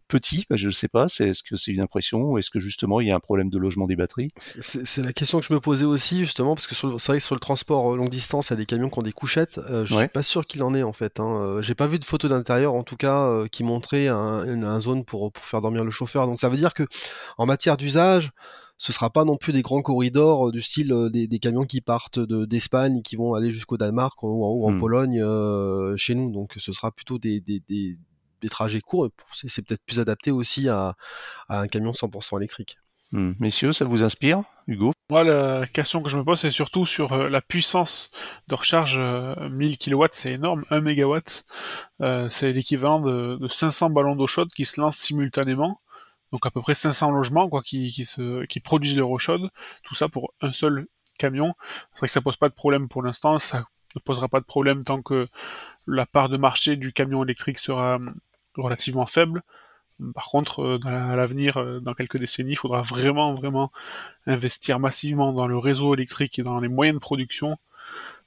petit. 0.07 0.45
Je 0.49 0.67
ne 0.67 0.71
sais 0.71 0.87
pas. 0.87 1.05
Est-ce 1.05 1.43
que 1.43 1.55
c'est 1.55 1.71
une 1.71 1.81
impression 1.81 2.21
ou 2.21 2.37
est-ce 2.37 2.49
que 2.49 2.59
justement 2.59 3.01
il 3.01 3.07
y 3.07 3.11
a 3.11 3.15
un 3.15 3.19
problème 3.19 3.49
de 3.49 3.57
logement 3.57 3.87
des 3.87 3.95
batteries? 3.95 4.29
C'est 4.39 5.03
la 5.03 5.13
question 5.13 5.39
que 5.39 5.45
je 5.45 5.53
me 5.53 5.59
posais 5.59 5.85
aussi 5.85 6.19
justement 6.19 6.55
parce 6.55 6.67
que 6.67 6.75
c'est 6.75 6.87
vrai 6.87 7.17
que 7.17 7.23
sur 7.23 7.35
le 7.35 7.39
transport 7.39 7.95
longue 7.95 8.09
distance, 8.09 8.49
il 8.49 8.51
y 8.51 8.53
a 8.53 8.57
des 8.57 8.65
camions 8.65 8.89
qui 8.89 8.99
ont 8.99 9.03
des 9.03 9.11
couchettes. 9.11 9.59
je 9.69 9.93
ne 9.93 9.99
suis 9.99 10.07
pas 10.07 10.23
sûr 10.23 10.45
qu'il 10.45 10.61
en 10.63 10.73
ait 10.73 10.83
en 10.83 10.93
fait. 10.93 11.19
Hein. 11.19 11.59
J'ai 11.61 11.75
pas 11.75 11.87
vu 11.87 11.99
de 11.99 12.05
photos 12.05 12.29
d'intérieur 12.29 12.73
en 12.73 12.83
tout 12.83 12.97
cas 12.97 13.47
qui 13.51 13.63
montraient 13.63 14.07
un, 14.07 14.63
un 14.63 14.79
zone 14.79 15.05
pour, 15.05 15.31
pour 15.31 15.45
faire 15.45 15.61
dormir 15.61 15.83
le 15.83 15.91
chauffeur. 15.91 16.27
Donc 16.27 16.39
ça 16.39 16.49
veut 16.49 16.57
dire 16.57 16.73
que 16.73 16.85
en 17.37 17.45
matière 17.45 17.77
d'usage, 17.77 18.31
ce 18.77 18.91
sera 18.91 19.09
pas 19.09 19.25
non 19.25 19.37
plus 19.37 19.53
des 19.53 19.61
grands 19.61 19.81
corridors 19.81 20.51
du 20.51 20.61
style 20.61 20.93
des, 21.11 21.39
camions 21.39 21.65
qui 21.65 21.81
partent 21.81 22.19
d'Espagne 22.19 23.01
qui 23.01 23.15
vont 23.15 23.33
aller 23.33 23.51
jusqu'au 23.51 23.77
Danemark 23.77 24.21
ou, 24.21 24.65
en, 24.65 24.71
hmm. 24.71 24.79
Pologne 24.79 25.97
chez 25.97 26.13
nous. 26.13 26.31
Donc 26.31 26.53
ce 26.57 26.71
sera 26.73 26.91
plutôt 26.91 27.17
des, 27.17 27.39
des 27.41 28.49
trajets 28.49 28.81
courts. 28.81 29.09
C'est 29.33 29.65
peut-être 29.65 29.83
plus 29.85 29.99
adapté 29.99 30.29
aussi 30.29 30.69
à, 30.69 30.95
à 31.49 31.61
un 31.61 31.67
camion 31.67 31.91
100% 31.91 32.37
électrique. 32.37 32.77
Hmm. 33.13 33.31
Messieurs, 33.39 33.71
ça 33.71 33.85
vous 33.85 34.03
inspire, 34.03 34.43
Hugo? 34.67 34.91
Moi, 35.09 35.23
la 35.23 35.65
question 35.67 36.03
que 36.03 36.09
je 36.09 36.17
me 36.17 36.25
pose, 36.25 36.41
c'est 36.41 36.51
surtout 36.51 36.85
sur 36.85 37.13
euh, 37.13 37.29
la 37.29 37.41
puissance 37.41 38.11
de 38.49 38.55
recharge. 38.55 38.99
1000 38.99 39.01
euh, 39.01 39.75
kW, 39.79 40.05
c'est 40.11 40.33
énorme. 40.33 40.65
1 40.69 40.81
MW, 40.81 41.19
euh, 42.01 42.29
c'est 42.29 42.51
l'équivalent 42.51 42.99
de, 42.99 43.39
500 43.47 43.91
ballons 43.91 44.15
d'eau 44.15 44.27
chaude 44.27 44.49
qui 44.53 44.65
se 44.65 44.81
lancent 44.81 44.97
simultanément. 44.97 45.79
Donc 46.31 46.45
à 46.45 46.51
peu 46.51 46.61
près 46.61 46.75
500 46.75 47.11
logements 47.11 47.49
quoi, 47.49 47.61
qui, 47.61 47.87
qui, 47.87 48.05
se, 48.05 48.45
qui 48.45 48.59
produisent 48.59 48.97
l'eau 48.97 49.17
chaude. 49.17 49.49
Tout 49.83 49.95
ça 49.95 50.09
pour 50.09 50.33
un 50.41 50.51
seul 50.51 50.87
camion. 51.17 51.53
C'est 51.93 51.99
vrai 51.99 52.07
que 52.07 52.13
ça 52.13 52.21
pose 52.21 52.37
pas 52.37 52.49
de 52.49 52.53
problème 52.53 52.87
pour 52.87 53.03
l'instant. 53.03 53.39
Ça 53.39 53.65
ne 53.95 54.01
posera 54.01 54.27
pas 54.27 54.39
de 54.39 54.45
problème 54.45 54.83
tant 54.83 55.01
que 55.01 55.27
la 55.87 56.05
part 56.05 56.29
de 56.29 56.37
marché 56.37 56.75
du 56.75 56.93
camion 56.93 57.23
électrique 57.23 57.57
sera 57.57 57.99
relativement 58.55 59.05
faible. 59.05 59.43
Par 60.13 60.25
contre, 60.25 60.61
euh, 60.61 60.79
à 60.85 61.15
l'avenir, 61.15 61.57
euh, 61.57 61.79
dans 61.79 61.93
quelques 61.93 62.17
décennies, 62.17 62.51
il 62.51 62.57
faudra 62.57 62.81
vraiment, 62.81 63.33
vraiment 63.33 63.71
investir 64.27 64.79
massivement 64.79 65.33
dans 65.33 65.47
le 65.47 65.57
réseau 65.57 65.95
électrique 65.95 66.37
et 66.37 66.43
dans 66.43 66.59
les 66.59 66.67
moyens 66.67 66.95
de 66.95 66.99
production 66.99 67.57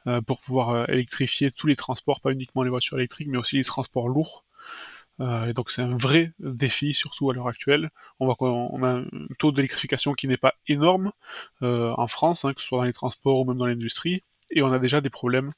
euh, 0.07 0.21
pour 0.21 0.41
pouvoir 0.41 0.89
électrifier 0.91 1.51
tous 1.53 1.69
les 1.69 1.77
transports, 1.77 2.21
pas 2.21 2.33
uniquement 2.33 2.63
les 2.65 2.71
voitures 2.71 2.99
électriques, 2.99 3.29
mais 3.29 3.39
aussi 3.39 3.57
les 3.57 3.65
transports 3.65 4.09
lourds. 4.09 4.45
Et 5.21 5.53
donc 5.53 5.71
c'est 5.71 5.83
un 5.83 5.97
vrai 5.97 6.33
défi, 6.39 6.95
surtout 6.95 7.31
à 7.31 7.35
l'heure 7.35 7.49
actuelle. 7.49 7.91
On 8.19 8.27
voit 8.27 8.37
qu'on 8.37 8.83
a 8.83 8.89
un 8.89 9.05
taux 9.39 9.53
d'électrification 9.53 10.15
qui 10.15 10.27
n'est 10.29 10.37
pas 10.37 10.55
énorme 10.67 11.13
en 11.61 12.07
France, 12.07 12.45
hein, 12.45 12.53
que 12.55 12.61
ce 12.61 12.67
soit 12.67 12.79
dans 12.79 12.85
les 12.85 12.93
transports 12.93 13.41
ou 13.41 13.45
même 13.45 13.59
dans 13.59 13.67
l'industrie, 13.67 14.23
et 14.51 14.63
on 14.63 14.73
a 14.73 14.79
déjà 14.79 15.01
des 15.01 15.11
problèmes 15.11 15.53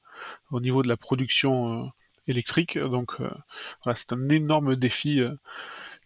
au 0.51 0.61
niveau 0.61 0.83
de 0.83 0.89
la 0.89 0.97
production 0.97 1.91
électrique. 2.27 2.79
Donc 2.79 3.17
voilà, 3.85 3.95
c'est 3.95 4.13
un 4.13 4.29
énorme 4.29 4.77
défi 4.77 5.23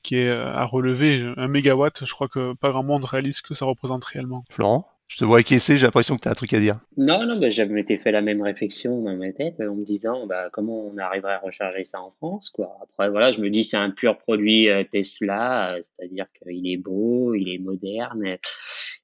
qui 0.03 0.17
est 0.17 0.31
à 0.31 0.65
relever. 0.65 1.33
Un 1.37 1.49
mégawatt, 1.49 2.05
je 2.05 2.13
crois 2.13 2.29
que 2.29 2.53
pas 2.55 2.71
grand 2.71 2.83
monde 2.83 3.05
réalise 3.05 3.41
que 3.41 3.55
ça 3.55 3.65
représente 3.65 4.05
réellement. 4.05 4.45
Florent? 4.51 4.89
Je 5.09 5.19
te 5.19 5.25
vois 5.25 5.39
acquiescer, 5.39 5.79
j'ai 5.79 5.87
l'impression 5.87 6.17
que 6.17 6.23
tu 6.23 6.29
as 6.29 6.33
un 6.33 6.35
truc 6.35 6.53
à 6.53 6.59
dire. 6.59 6.75
Non, 6.97 7.25
non, 7.27 7.39
bah, 7.39 7.49
j'avais 7.49 7.85
fait 7.85 8.11
la 8.11 8.23
même 8.23 8.43
réflexion 8.43 9.03
dans 9.03 9.17
ma 9.17 9.33
tête 9.33 9.55
en 9.61 9.77
me 9.77 9.85
disant 9.85 10.27
bah, 10.27 10.49
comment 10.53 10.85
on 10.87 10.99
arriverait 10.99 11.35
à 11.35 11.39
recharger 11.39 11.85
ça 11.85 12.01
en 12.01 12.11
France. 12.11 12.51
Quoi. 12.51 12.77
Après, 12.83 13.09
voilà, 13.09 13.31
je 13.31 13.41
me 13.41 13.49
dis 13.49 13.63
c'est 13.63 13.77
un 13.77 13.91
pur 13.91 14.19
produit 14.19 14.69
euh, 14.69 14.83
Tesla, 14.85 15.75
euh, 15.75 15.81
c'est-à-dire 15.83 16.27
qu'il 16.33 16.69
est 16.69 16.77
beau, 16.77 17.35
il 17.35 17.55
est 17.55 17.59
moderne, 17.59 18.37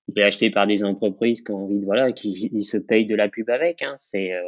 il 0.08 0.18
est 0.18 0.24
acheté 0.24 0.50
par 0.50 0.66
des 0.66 0.82
entreprises 0.82 1.42
qui 1.42 1.52
ont 1.52 1.64
envie 1.64 1.78
de, 1.78 1.84
voilà, 1.84 2.10
qui 2.12 2.62
se 2.62 2.78
payent 2.78 3.06
de 3.06 3.14
la 3.14 3.28
pub 3.28 3.48
avec. 3.48 3.82
Hein. 3.82 3.96
C'est, 4.00 4.32
euh, 4.32 4.42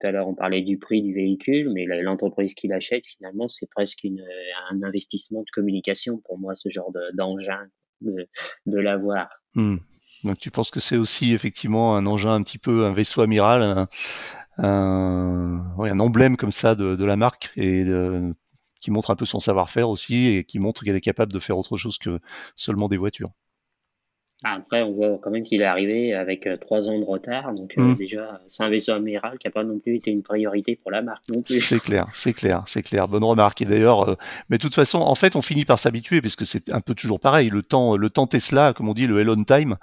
tout 0.00 0.06
à 0.06 0.12
l'heure, 0.12 0.28
on 0.28 0.34
parlait 0.34 0.62
du 0.62 0.78
prix 0.78 1.02
du 1.02 1.12
véhicule, 1.12 1.72
mais 1.72 1.86
l'entreprise 1.86 2.54
qui 2.54 2.68
l'achète, 2.68 3.04
finalement, 3.04 3.48
c'est 3.48 3.68
presque 3.68 4.04
une, 4.04 4.24
un 4.70 4.82
investissement 4.84 5.40
de 5.40 5.50
communication 5.52 6.18
pour 6.24 6.38
moi, 6.38 6.54
ce 6.54 6.68
genre 6.68 6.92
d'engin, 7.14 7.66
de, 8.00 8.28
de 8.66 8.78
l'avoir. 8.78 9.28
Hmm. 9.56 9.78
Donc, 10.24 10.38
tu 10.38 10.50
penses 10.50 10.70
que 10.70 10.80
c'est 10.80 10.96
aussi 10.96 11.32
effectivement 11.32 11.96
un 11.96 12.06
engin 12.06 12.34
un 12.34 12.42
petit 12.42 12.58
peu, 12.58 12.86
un 12.86 12.92
vaisseau 12.92 13.22
amiral, 13.22 13.62
un, 13.62 13.88
un, 14.58 16.00
emblème 16.00 16.36
comme 16.36 16.50
ça 16.50 16.74
de, 16.74 16.96
de 16.96 17.04
la 17.04 17.16
marque 17.16 17.52
et 17.56 17.84
qui 18.80 18.90
montre 18.90 19.10
un 19.10 19.16
peu 19.16 19.26
son 19.26 19.40
savoir-faire 19.40 19.88
aussi 19.88 20.28
et 20.28 20.44
qui 20.44 20.58
montre 20.58 20.84
qu'elle 20.84 20.96
est 20.96 21.00
capable 21.00 21.32
de 21.32 21.40
faire 21.40 21.58
autre 21.58 21.76
chose 21.76 21.98
que 21.98 22.20
seulement 22.56 22.88
des 22.88 22.96
voitures. 22.96 23.30
Après, 24.44 24.82
on 24.82 24.92
voit 24.92 25.18
quand 25.20 25.32
même 25.32 25.42
qu'il 25.42 25.62
est 25.62 25.64
arrivé 25.64 26.14
avec 26.14 26.46
euh, 26.46 26.56
trois 26.56 26.88
ans 26.88 26.96
de 26.96 27.04
retard, 27.04 27.52
donc 27.54 27.72
euh, 27.76 27.82
mm. 27.82 27.96
déjà, 27.96 28.40
c'est 28.46 28.62
un 28.62 28.68
vaisseau 28.68 28.92
amiral 28.92 29.36
qui 29.36 29.48
n'a 29.48 29.50
pas 29.50 29.64
non 29.64 29.80
plus 29.80 29.96
été 29.96 30.12
une 30.12 30.22
priorité 30.22 30.76
pour 30.76 30.92
la 30.92 31.02
marque 31.02 31.28
non 31.28 31.42
plus. 31.42 31.60
C'est 31.60 31.80
clair, 31.80 32.06
c'est 32.14 32.32
clair, 32.32 32.62
c'est 32.68 32.84
clair. 32.84 33.08
Bonne 33.08 33.24
remarque. 33.24 33.60
Et 33.62 33.64
d'ailleurs, 33.64 34.08
euh, 34.08 34.16
mais 34.48 34.58
de 34.58 34.62
toute 34.62 34.76
façon, 34.76 35.00
en 35.00 35.16
fait, 35.16 35.34
on 35.34 35.42
finit 35.42 35.64
par 35.64 35.80
s'habituer 35.80 36.22
parce 36.22 36.36
que 36.36 36.44
c'est 36.44 36.72
un 36.72 36.80
peu 36.80 36.94
toujours 36.94 37.18
pareil. 37.18 37.48
Le 37.48 37.62
temps, 37.62 37.96
le 37.96 38.10
temps 38.10 38.28
Tesla, 38.28 38.74
comme 38.74 38.88
on 38.88 38.94
dit, 38.94 39.08
le 39.08 39.18
Elon 39.18 39.42
time, 39.42 39.74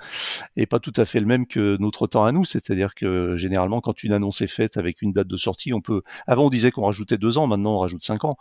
est 0.56 0.68
pas 0.68 0.80
tout 0.80 0.94
à 0.96 1.04
fait 1.04 1.20
le 1.20 1.26
même 1.26 1.48
que 1.48 1.76
notre 1.82 2.08
temps 2.08 2.24
à 2.24 2.32
nous. 2.32 2.46
C'est-à-dire 2.46 2.96
que 2.96 3.36
généralement, 3.36 3.82
quand 3.82 4.04
une 4.04 4.14
annonce 4.14 4.40
est 4.40 4.48
faite 4.48 4.78
avec 4.78 5.02
une 5.02 5.12
date 5.12 5.28
de 5.28 5.38
sortie, 5.38 5.74
on 5.74 5.82
peut. 5.82 6.02
Avant, 6.28 6.46
on 6.46 6.50
disait 6.50 6.72
qu'on 6.72 6.86
rajoutait 6.86 7.18
deux 7.18 7.38
ans, 7.38 7.48
maintenant, 7.48 7.76
on 7.76 7.80
rajoute 7.80 8.06
cinq 8.06 8.24
ans 8.24 8.38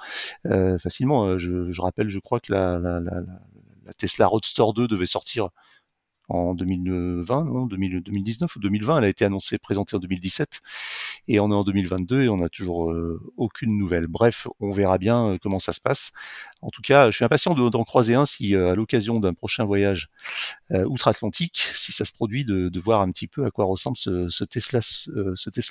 facilement. 0.79 1.41
Je, 1.41 1.73
je, 1.73 1.81
rappelle, 1.83 2.09
je 2.09 2.21
crois 2.21 2.39
que 2.39 2.53
la, 2.53 2.79
la, 2.79 3.01
la, 3.01 3.21
la 3.85 3.93
Tesla 3.95 4.29
Roadster 4.29 4.63
2 4.77 4.87
devait 4.87 5.07
sortir 5.07 5.49
en 6.35 6.55
2020, 6.55 7.45
non, 7.45 7.67
2019 7.67 8.57
ou 8.57 8.59
2020. 8.59 8.99
Elle 8.99 9.05
a 9.05 9.09
été 9.09 9.25
annoncée, 9.25 9.59
présentée 9.59 9.97
en 9.97 9.99
2017, 9.99 10.61
et 11.29 11.41
on 11.41 11.51
est 11.51 11.55
en 11.55 11.65
2022 11.65 12.23
et 12.23 12.29
on 12.29 12.39
n'a 12.39 12.49
toujours 12.49 12.91
euh, 12.91 13.21
aucune 13.37 13.79
nouvelle. 13.79 14.07
Bref, 14.07 14.49
on 14.61 14.73
verra 14.73 14.99
bien 14.99 15.31
euh, 15.31 15.39
comment 15.41 15.59
ça 15.59 15.73
se 15.73 15.81
passe. 15.81 16.13
En 16.61 16.71
tout 16.71 16.83
cas, 16.83 17.11
je 17.11 17.17
suis 17.17 17.25
impatient 17.25 17.55
d'en 17.55 17.85
croiser 17.85 18.15
un 18.15 18.27
si, 18.27 18.55
euh, 18.55 18.73
à 18.73 18.75
l'occasion 18.75 19.21
d'un 19.21 19.35
prochain 19.35 19.65
voyage 19.65 20.09
outre-Atlantique, 20.71 21.63
si 21.75 21.93
ça 21.93 22.05
se 22.05 22.13
produit, 22.13 22.45
de, 22.45 22.81
voir 22.81 23.01
un 23.01 23.09
petit 23.09 23.29
peu 23.29 23.45
à 23.45 23.51
quoi 23.51 23.65
ressemble 23.65 23.97
ce, 23.97 24.45
Tesla, 24.45 24.81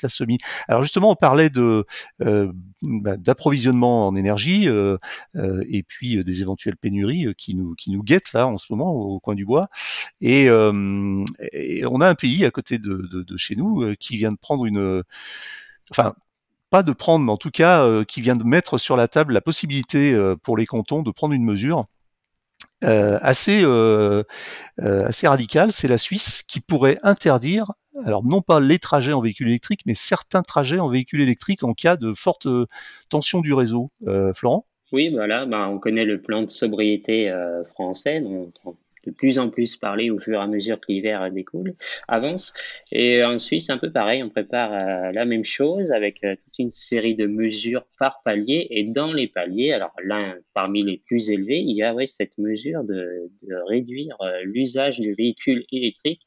Semi. 0.10 0.38
Alors 0.68 0.82
justement, 0.82 1.12
on 1.12 1.16
parlait 1.16 1.50
bah, 1.50 3.18
d'approvisionnement 3.18 4.08
en 4.08 4.16
énergie 4.16 4.68
et 5.36 5.84
puis 5.84 6.24
des 6.24 6.42
éventuelles 6.42 6.78
pénuries 6.78 7.28
qui 7.38 7.56
nous 7.56 7.76
qui 7.76 7.92
nous 7.92 8.04
guettent 8.04 8.34
là 8.34 8.48
en 8.48 8.58
ce 8.58 8.68
moment 8.70 8.92
au 8.94 9.20
coin 9.20 9.36
du 9.36 9.46
bois 9.46 9.68
et 10.22 10.48
et, 11.52 11.86
on 11.86 12.02
a 12.02 12.08
un 12.08 12.16
pays 12.16 12.46
à 12.46 12.52
côté 12.52 12.78
de, 12.78 13.26
chez 13.38 13.56
nous 13.56 13.84
euh, 13.84 13.96
qui 14.00 14.18
vient 14.18 14.32
de 14.32 14.38
prendre 14.38 14.66
une, 14.66 15.04
enfin 15.92 16.14
pas 16.70 16.84
de 16.84 16.92
prendre, 16.92 17.26
mais 17.26 17.32
en 17.32 17.38
tout 17.38 17.52
cas 17.52 17.86
euh, 17.86 18.04
qui 18.04 18.22
vient 18.22 18.36
de 18.36 18.44
mettre 18.44 18.78
sur 18.78 18.98
la 18.98 19.08
table 19.08 19.34
la 19.34 19.42
possibilité 19.42 20.14
euh, 20.14 20.36
pour 20.36 20.58
les 20.58 20.66
cantons 20.66 21.04
de 21.04 21.12
prendre 21.12 21.34
une 21.34 21.46
mesure 21.46 21.86
assez 22.82 23.64
assez 24.86 25.28
radicale. 25.28 25.72
C'est 25.72 25.88
la 25.88 25.98
Suisse 25.98 26.44
qui 26.48 26.60
pourrait 26.60 26.98
interdire 27.02 27.72
alors 28.06 28.26
non 28.26 28.42
pas 28.42 28.60
les 28.60 28.78
trajets 28.78 29.14
en 29.14 29.22
véhicule 29.22 29.48
électrique, 29.48 29.82
mais 29.86 29.96
certains 29.96 30.42
trajets 30.42 30.80
en 30.80 30.90
véhicule 30.90 31.22
électrique 31.22 31.64
en 31.64 31.74
cas 31.74 31.96
de 31.96 32.14
forte 32.14 32.46
tension 33.08 33.40
du 33.40 33.54
réseau. 33.54 33.90
Florent? 34.36 34.66
Oui, 34.92 35.12
voilà, 35.12 35.46
bah, 35.46 35.70
on 35.70 35.80
connaît 35.80 36.04
le 36.04 36.22
plan 36.22 36.42
de 36.42 36.50
sobriété 36.50 37.34
français, 37.74 38.20
dont 38.20 38.52
de 39.06 39.12
plus 39.12 39.40
en 39.40 39.50
plus 39.50 39.76
parler 39.76 40.10
au 40.10 40.20
fur 40.20 40.40
et 40.40 40.44
à 40.44 40.48
mesure 40.48 40.80
que 40.80 40.92
l'hiver 40.92 41.30
découle, 41.32 41.76
avance. 42.08 42.54
Et 42.92 43.24
en 43.24 43.40
Suisse, 43.40 43.70
un 43.70 43.78
peu 43.78 43.92
pareil, 43.92 44.24
on 44.24 44.30
prépare 44.30 44.74
euh, 44.74 45.12
la 45.12 45.26
même 45.26 45.46
chose 45.46 45.92
avec 45.92 46.24
euh, 46.24 46.36
toute 46.36 46.60
une 46.60 46.74
série 46.74 47.16
de 47.16 47.26
mesures 47.26 47.86
par 48.00 48.22
palier. 48.24 48.68
Et 48.70 48.84
dans 48.84 49.12
les 49.14 49.28
paliers, 49.28 49.74
alors 49.74 49.94
l'un 50.04 50.36
parmi 50.54 50.84
les 50.84 50.98
plus 50.98 51.32
élevés, 51.32 51.60
il 51.60 51.76
y 51.76 51.84
a 51.84 51.94
cette 52.08 52.38
mesure 52.38 52.84
de, 52.84 53.30
de 53.44 53.56
réduire 53.68 54.16
euh, 54.22 54.42
l'usage 54.44 55.00
du 55.00 55.14
véhicule 55.14 55.66
électrique 55.72 56.22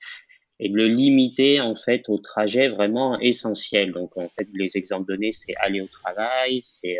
et 0.58 0.68
de 0.70 0.74
le 0.74 0.86
limiter 0.86 1.60
en 1.60 1.74
fait 1.74 2.08
au 2.08 2.18
trajet 2.18 2.68
vraiment 2.68 3.18
essentiel. 3.20 3.92
Donc 3.92 4.16
en 4.16 4.28
fait, 4.28 4.48
les 4.54 4.76
exemples 4.76 5.06
donnés, 5.06 5.32
c'est 5.32 5.54
aller 5.58 5.80
au 5.80 5.86
travail, 5.86 6.60
c'est 6.62 6.98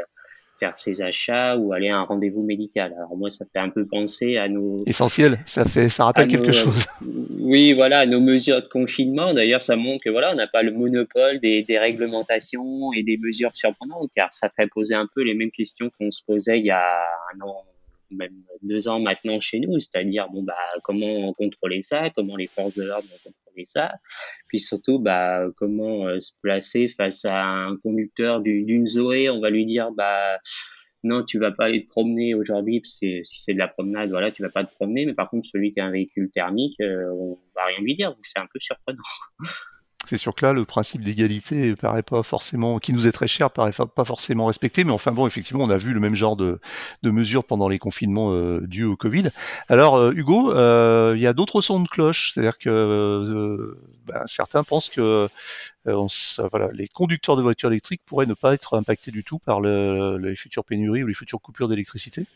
faire 0.59 0.77
ses 0.77 1.03
achats 1.03 1.57
ou 1.57 1.73
aller 1.73 1.89
à 1.89 1.99
un 1.99 2.03
rendez-vous 2.03 2.43
médical. 2.43 2.95
Alors 2.97 3.17
moi, 3.17 3.31
ça 3.31 3.45
fait 3.53 3.59
un 3.59 3.69
peu 3.69 3.87
penser 3.87 4.37
à 4.37 4.49
nos 4.49 4.79
essentiel. 4.87 5.39
Ça 5.47 5.65
fait, 5.65 5.89
ça 5.89 6.05
rappelle 6.05 6.29
quelque 6.29 6.53
chose. 6.53 6.87
Oui, 7.39 7.73
voilà, 7.73 8.07
nos 8.07 8.21
mesures 8.21 8.63
de 8.63 8.69
confinement. 8.69 9.33
D'ailleurs, 9.35 9.63
ça 9.63 9.77
montre 9.77 10.05
que 10.05 10.11
voilà, 10.11 10.33
on 10.33 10.37
n'a 10.37 10.49
pas 10.49 10.63
le 10.63 10.73
monopole 10.73 11.39
des, 11.41 11.63
des, 11.63 11.79
réglementations 11.79 12.93
et 12.93 13.03
des 13.03 13.17
mesures 13.19 13.55
surprenantes, 13.55 14.11
car 14.17 14.33
ça 14.33 14.51
fait 14.55 14.67
poser 14.67 14.95
un 14.95 15.09
peu 15.15 15.23
les 15.23 15.35
mêmes 15.35 15.51
questions 15.51 15.91
qu'on 15.99 16.11
se 16.11 16.23
posait 16.25 16.59
il 16.59 16.67
y 16.67 16.71
a 16.71 16.83
un 17.35 17.41
an, 17.47 17.63
même 18.11 18.33
deux 18.63 18.89
ans 18.89 18.99
maintenant 18.99 19.41
chez 19.41 19.61
nous, 19.61 19.79
c'est-à-dire 19.79 20.29
bon 20.33 20.43
bah 20.43 20.55
comment 20.83 21.33
contrôler 21.35 21.83
ça, 21.83 22.11
comment 22.11 22.37
les 22.37 22.47
forces 22.47 22.75
de 22.75 22.85
l'ordre 22.85 23.07
vont 23.25 23.33
ça, 23.65 23.95
puis 24.49 24.61
surtout 24.61 24.99
bah 24.99 25.47
comment 25.57 26.07
euh, 26.07 26.21
se 26.21 26.33
placer 26.43 26.89
face 26.97 27.25
à 27.25 27.43
un 27.45 27.77
conducteur 27.79 28.41
d'une 28.41 28.87
Zoé, 28.87 29.31
on 29.31 29.41
va 29.41 29.51
lui 29.51 29.65
dire 29.65 29.91
bah 29.93 30.39
non 31.05 31.25
tu 31.25 31.39
vas 31.39 31.53
pas 31.53 31.67
aller 31.67 31.85
te 31.85 31.89
promener 31.89 32.35
aujourd'hui, 32.35 32.83
si 32.85 33.23
c'est 33.25 33.55
de 33.55 33.59
la 33.59 33.69
promenade 33.69 34.11
voilà 34.11 34.31
tu 34.31 34.43
vas 34.43 34.51
pas 34.51 34.65
te 34.65 34.75
promener, 34.75 35.07
mais 35.07 35.15
par 35.15 35.31
contre 35.31 35.49
celui 35.49 35.73
qui 35.73 35.81
a 35.81 35.87
un 35.87 35.91
véhicule 35.93 36.31
thermique 36.31 36.79
euh, 36.81 37.11
on 37.13 37.39
va 37.55 37.65
rien 37.65 37.81
lui 37.81 37.95
dire, 37.95 38.11
donc 38.11 38.21
c'est 38.25 38.41
un 38.41 38.49
peu 38.53 38.61
surprenant. 38.61 39.03
C'est 40.07 40.17
sûr 40.17 40.35
que 40.35 40.47
là, 40.47 40.53
le 40.53 40.65
principe 40.65 41.03
d'égalité 41.03 41.75
paraît 41.75 42.03
pas 42.03 42.23
forcément, 42.23 42.79
qui 42.79 42.93
nous 42.93 43.07
est 43.07 43.13
très 43.13 43.27
cher, 43.27 43.51
paraît 43.51 43.73
pas 43.73 44.05
forcément 44.05 44.47
respecté. 44.47 44.85
Mais 44.85 44.93
enfin 44.93 45.13
bon, 45.13 45.27
effectivement, 45.27 45.65
on 45.65 45.71
a 45.71 45.77
vu 45.77 45.93
le 45.93 46.01
même 46.01 46.15
genre 46.15 46.37
de, 46.37 46.61
mesures 47.03 47.45
pendant 47.45 47.69
les 47.69 47.79
confinements 47.79 48.33
euh, 48.33 48.61
dus 48.67 48.85
au 48.85 48.97
Covid. 48.97 49.31
Alors, 49.69 49.97
euh, 49.97 50.13
Hugo, 50.15 50.53
euh, 50.53 51.15
il 51.17 51.23
y 51.23 51.27
a 51.27 51.33
d'autres 51.33 51.61
sons 51.61 51.81
de 51.81 51.89
cloche. 51.89 52.33
C'est-à-dire 52.33 52.59
que 52.59 53.77
ben, 54.07 54.23
certains 54.27 54.65
pensent 54.65 54.91
que 54.91 55.29
les 55.85 56.89
conducteurs 56.89 57.37
de 57.37 57.43
voitures 57.43 57.71
électriques 57.71 58.03
pourraient 58.07 58.27
ne 58.27 58.35
pas 58.35 58.55
être 58.55 58.77
impactés 58.77 59.11
du 59.11 59.25
tout 59.25 59.39
par 59.39 59.61
le, 59.61 60.19
les 60.19 60.37
futures 60.37 60.65
pénuries 60.65 61.03
ou 61.03 61.07
les 61.07 61.15
futures 61.15 61.41
coupures 61.41 61.69
d'électricité? 61.69 62.27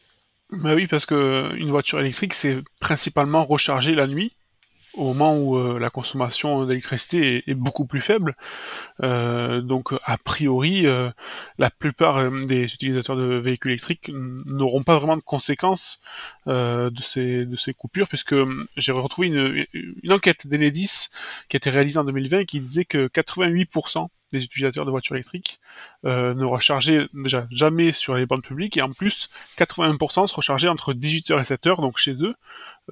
Bah 0.51 0.75
oui, 0.75 0.89
parce 0.89 1.07
que 1.07 1.55
une 1.57 1.71
voiture 1.71 2.01
électrique, 2.01 2.35
c'est 2.35 2.61
principalement 2.81 3.45
recharger 3.45 3.95
la 3.95 4.09
nuit 4.09 4.33
au 4.95 5.09
moment 5.09 5.37
où 5.37 5.57
euh, 5.57 5.79
la 5.79 5.91
consommation 5.91 6.65
d'électricité 6.67 7.45
est, 7.47 7.55
beaucoup 7.55 7.87
plus 7.87 8.01
faible. 8.01 8.37
Euh, 9.03 9.61
donc 9.61 9.93
a 10.05 10.19
priori, 10.19 10.87
euh, 10.87 11.11
la 11.59 11.71
plupart 11.71 12.31
des 12.31 12.65
utilisateurs 12.65 13.17
de 13.17 13.37
véhicules 13.37 13.73
électriques 13.73 14.11
n'auront 14.13 14.83
pas 14.83 14.99
vraiment 14.99 15.17
de 15.17 15.23
conséquences 15.23 16.01
de 16.47 17.03
ces 17.03 17.75
coupures, 17.77 18.09
puisque 18.09 18.35
j'ai 18.77 18.93
retrouvé 18.93 19.29
une, 19.29 19.67
une 20.03 20.13
enquête 20.13 20.47
d'Enedis 20.47 21.09
qui 21.49 21.57
a 21.57 21.59
été 21.59 21.71
réalisée 21.71 21.99
en 21.99 22.05
2020 22.05 22.45
qui 22.45 22.61
disait 22.61 22.85
que 22.85 23.09
88% 23.09 24.09
des 24.33 24.45
utilisateurs 24.45 24.85
de 24.85 24.91
voitures 24.91 25.17
électriques 25.17 25.61
euh, 26.05 26.35
ne 26.35 26.45
rechargeaient 26.45 27.07
déjà 27.15 27.47
jamais 27.51 27.93
sur 27.93 28.15
les 28.15 28.27
bandes 28.27 28.43
publiques 28.43 28.77
et 28.77 28.83
en 28.83 28.93
plus 28.93 29.29
80% 29.59 30.27
se 30.27 30.35
rechargeaient 30.35 30.69
entre 30.69 30.93
18h 30.93 31.41
et 31.41 31.43
7h 31.43 31.81
donc 31.81 31.99
chez 31.99 32.15
eux 32.23 32.35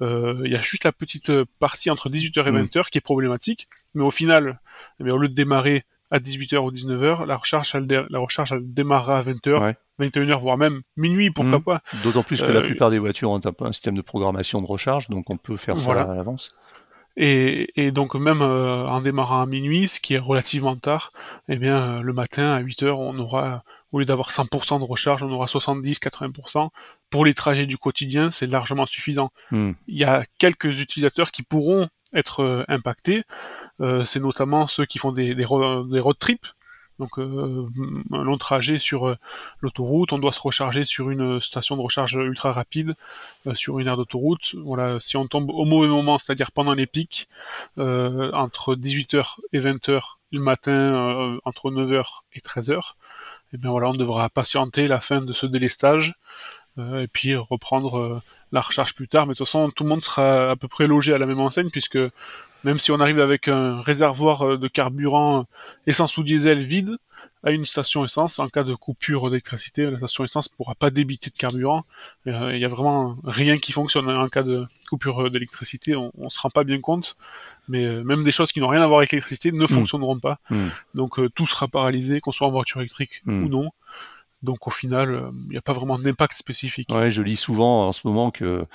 euh, 0.01 0.41
il 0.45 0.51
y 0.51 0.55
a 0.55 0.61
juste 0.61 0.83
la 0.83 0.91
petite 0.91 1.31
partie 1.59 1.89
entre 1.89 2.09
18h 2.09 2.47
et 2.47 2.51
20h 2.51 2.79
mm. 2.79 2.83
qui 2.91 2.97
est 2.97 3.01
problématique 3.01 3.67
mais 3.93 4.03
au 4.03 4.11
final 4.11 4.59
eh 4.99 5.11
au 5.11 5.17
lieu 5.17 5.29
de 5.29 5.33
démarrer 5.33 5.83
à 6.11 6.19
18h 6.19 6.57
ou 6.57 6.71
19h 6.71 7.25
la 7.25 7.37
recharge 7.37 7.71
elle, 7.75 8.07
la 8.09 8.19
recharge 8.19 8.51
elle 8.51 8.73
démarrera 8.73 9.19
à 9.19 9.23
20h 9.23 9.75
21h 9.99 10.39
voire 10.39 10.57
même 10.57 10.81
minuit 10.97 11.31
pourquoi 11.31 11.59
mm. 11.59 11.63
pas 11.63 11.81
d'autant 12.03 12.23
plus 12.23 12.41
que 12.41 12.51
la 12.51 12.59
euh, 12.59 12.63
plupart 12.63 12.89
des 12.89 12.99
voitures 12.99 13.31
ont 13.31 13.41
un, 13.43 13.71
système 13.71 13.95
de 13.95 14.01
programmation 14.01 14.61
de 14.61 14.67
recharge 14.67 15.07
donc 15.09 15.29
on 15.29 15.37
peut 15.37 15.57
faire 15.57 15.79
ça 15.79 16.01
à 16.01 16.15
l'avance 16.15 16.53
et, 17.21 17.91
donc 17.91 18.15
même 18.15 18.41
euh, 18.41 18.87
en 18.87 19.01
démarrant 19.01 19.41
à 19.41 19.45
minuit, 19.45 19.89
ce 19.89 19.99
qui 19.99 20.13
est 20.13 20.19
relativement 20.19 20.77
tard, 20.77 21.11
eh 21.49 21.57
bien 21.57 21.77
euh, 21.77 22.01
le 22.01 22.13
matin 22.13 22.53
à 22.53 22.59
8 22.59 22.83
heures, 22.83 22.99
on 22.99 23.17
aura 23.19 23.63
au 23.91 23.99
lieu 23.99 24.05
d'avoir 24.05 24.31
100% 24.31 24.79
de 24.79 24.85
recharge, 24.85 25.21
on 25.23 25.31
aura 25.31 25.47
70-80%. 25.47 26.69
Pour 27.09 27.25
les 27.25 27.33
trajets 27.33 27.65
du 27.65 27.77
quotidien, 27.77 28.31
c'est 28.31 28.47
largement 28.47 28.85
suffisant. 28.85 29.31
Hmm. 29.51 29.71
Il 29.87 29.97
y 29.97 30.05
a 30.05 30.23
quelques 30.37 30.79
utilisateurs 30.79 31.31
qui 31.31 31.43
pourront 31.43 31.89
être 32.13 32.41
euh, 32.41 32.63
impactés. 32.69 33.23
c'est 34.05 34.19
notamment 34.19 34.65
ceux 34.67 34.85
qui 34.85 34.97
font 34.97 35.11
des, 35.11 35.35
des 35.35 35.43
road 35.43 36.19
trips, 36.19 36.47
donc 36.99 37.17
euh, 37.17 37.67
un 38.11 38.23
long 38.23 38.37
trajet 38.37 38.77
sur 38.77 39.07
euh, 39.07 39.15
l'autoroute, 39.61 40.11
on 40.11 40.19
doit 40.19 40.33
se 40.33 40.39
recharger 40.41 40.83
sur 40.83 41.09
une 41.09 41.39
station 41.39 41.77
de 41.77 41.81
recharge 41.81 42.15
ultra 42.15 42.51
rapide, 42.51 42.95
euh, 43.47 43.55
sur 43.55 43.79
une 43.79 43.87
aire 43.87 43.97
d'autoroute. 43.97 44.55
Voilà, 44.63 44.99
si 44.99 45.15
on 45.15 45.27
tombe 45.27 45.49
au 45.49 45.65
mauvais 45.65 45.87
moment, 45.87 46.19
c'est-à-dire 46.19 46.51
pendant 46.51 46.73
les 46.73 46.87
pics, 46.87 47.27
entre 47.77 48.75
18h 48.75 49.35
et 49.53 49.59
20h 49.59 50.01
le 50.31 50.39
matin, 50.39 51.39
entre 51.45 51.71
9h 51.71 52.03
et 52.33 52.39
13h, 52.39 52.73
et 52.73 52.81
eh 53.53 53.57
bien 53.57 53.71
voilà, 53.71 53.89
on 53.89 53.93
devra 53.93 54.29
patienter 54.29 54.87
la 54.87 54.99
fin 54.99 55.21
de 55.21 55.33
ce 55.33 55.45
délestage 55.45 56.13
et 56.77 57.07
puis 57.11 57.35
reprendre 57.35 58.21
la 58.51 58.61
recharge 58.61 58.93
plus 58.93 59.07
tard. 59.07 59.25
Mais 59.25 59.33
de 59.33 59.37
toute 59.37 59.47
façon, 59.47 59.71
tout 59.71 59.83
le 59.83 59.89
monde 59.89 60.03
sera 60.03 60.51
à 60.51 60.55
peu 60.55 60.67
près 60.67 60.85
logé 60.85 61.13
à 61.13 61.17
la 61.17 61.25
même 61.25 61.39
enseigne 61.39 61.69
puisque 61.69 61.97
même 62.63 62.77
si 62.77 62.91
on 62.91 62.99
arrive 62.99 63.19
avec 63.19 63.47
un 63.47 63.81
réservoir 63.81 64.41
euh, 64.41 64.57
de 64.57 64.67
carburant 64.67 65.39
euh, 65.39 65.43
essence 65.87 66.17
ou 66.17 66.23
diesel 66.23 66.59
vide 66.59 66.97
à 67.43 67.51
une 67.51 67.65
station 67.65 68.03
essence, 68.03 68.39
en 68.39 68.49
cas 68.49 68.63
de 68.63 68.75
coupure 68.75 69.29
d'électricité, 69.29 69.89
la 69.89 69.97
station 69.97 70.25
essence 70.25 70.49
pourra 70.49 70.75
pas 70.75 70.89
débiter 70.89 71.29
de 71.29 71.37
carburant. 71.37 71.85
Euh, 72.27 72.51
il 72.53 72.59
y 72.59 72.65
a 72.65 72.67
vraiment 72.67 73.17
rien 73.23 73.57
qui 73.57 73.71
fonctionne 73.71 74.09
en 74.09 74.27
cas 74.27 74.43
de 74.43 74.65
coupure 74.89 75.31
d'électricité. 75.31 75.95
On, 75.95 76.11
on 76.17 76.29
se 76.29 76.39
rend 76.39 76.49
pas 76.49 76.65
bien 76.65 76.81
compte, 76.81 77.15
mais 77.69 78.03
même 78.03 78.23
des 78.23 78.31
choses 78.31 78.51
qui 78.51 78.59
n'ont 78.59 78.67
rien 78.67 78.81
à 78.81 78.87
voir 78.87 78.99
avec 78.99 79.11
l'électricité 79.11 79.51
ne 79.51 79.63
hmm. 79.63 79.67
fonctionneront 79.67 80.19
pas. 80.19 80.39
Hmm. 80.49 80.67
Donc 80.95 81.19
tout 81.33 81.47
sera 81.47 81.67
paralysé, 81.69 82.19
qu'on 82.19 82.33
soit 82.33 82.47
en 82.47 82.51
voiture 82.51 82.81
électrique 82.81 83.21
hmm. 83.25 83.43
ou 83.43 83.49
non. 83.49 83.69
Donc 84.43 84.67
au 84.67 84.71
final, 84.71 85.31
il 85.45 85.51
n'y 85.51 85.57
a 85.57 85.61
pas 85.61 85.73
vraiment 85.73 85.97
d'impact 85.97 86.37
spécifique. 86.37 86.93
Ouais, 86.93 87.11
je 87.11 87.21
lis 87.21 87.37
souvent 87.37 87.87
en 87.87 87.91
ce 87.91 88.01
moment 88.05 88.31
que 88.31 88.65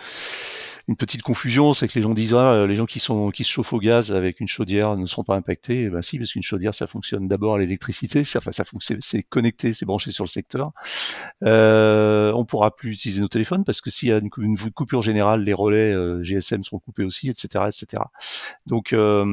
une 0.87 0.97
petite 0.97 1.23
confusion, 1.23 1.73
c'est 1.73 1.89
que 1.89 1.95
les 1.95 2.03
gens 2.03 2.13
disent 2.13 2.35
ah, 2.35 2.53
euh, 2.53 2.67
les 2.67 2.77
gens 2.77 2.85
qui 2.85 3.01
sont 3.01 3.31
qui 3.31 3.43
se 3.43 3.51
chauffent 3.51 3.73
au 3.73 3.79
gaz 3.79 4.13
avec 4.13 4.41
une 4.41 4.49
chaudière 4.49 4.97
ne 4.97 5.07
seront 5.07 5.25
pas 5.25 5.35
impactés. 5.35 5.85
Eh 5.85 5.89
ben 5.89 6.03
si, 6.03 6.19
parce 6.19 6.33
qu'une 6.33 6.43
chaudière 6.43 6.75
ça 6.75 6.87
fonctionne 6.87 7.27
d'abord 7.27 7.55
à 7.55 7.59
l'électricité, 7.59 8.23
ça, 8.23 8.41
ça 8.41 8.65
c'est 9.01 9.23
connecté, 9.23 9.73
c'est 9.73 9.87
branché 9.87 10.13
sur 10.13 10.25
le 10.25 10.29
secteur. 10.29 10.73
Euh, 11.43 12.33
on 12.35 12.45
pourra 12.45 12.77
plus 12.77 12.93
utiliser 12.93 13.23
nos 13.23 13.29
téléphones 13.29 13.65
parce 13.65 13.81
que 13.81 13.89
s'il 13.89 14.11
y 14.11 14.13
a 14.13 14.19
une, 14.19 14.29
coupure 14.31 15.01
générale, 15.01 15.43
les 15.43 15.55
relais 15.55 15.93
euh, 15.93 16.23
GSM 16.23 16.63
seront 16.65 16.81
coupés 16.81 17.05
aussi, 17.05 17.31
etc., 17.31 17.65
etc. 17.67 18.03
Donc 18.67 18.93
euh, 18.93 19.25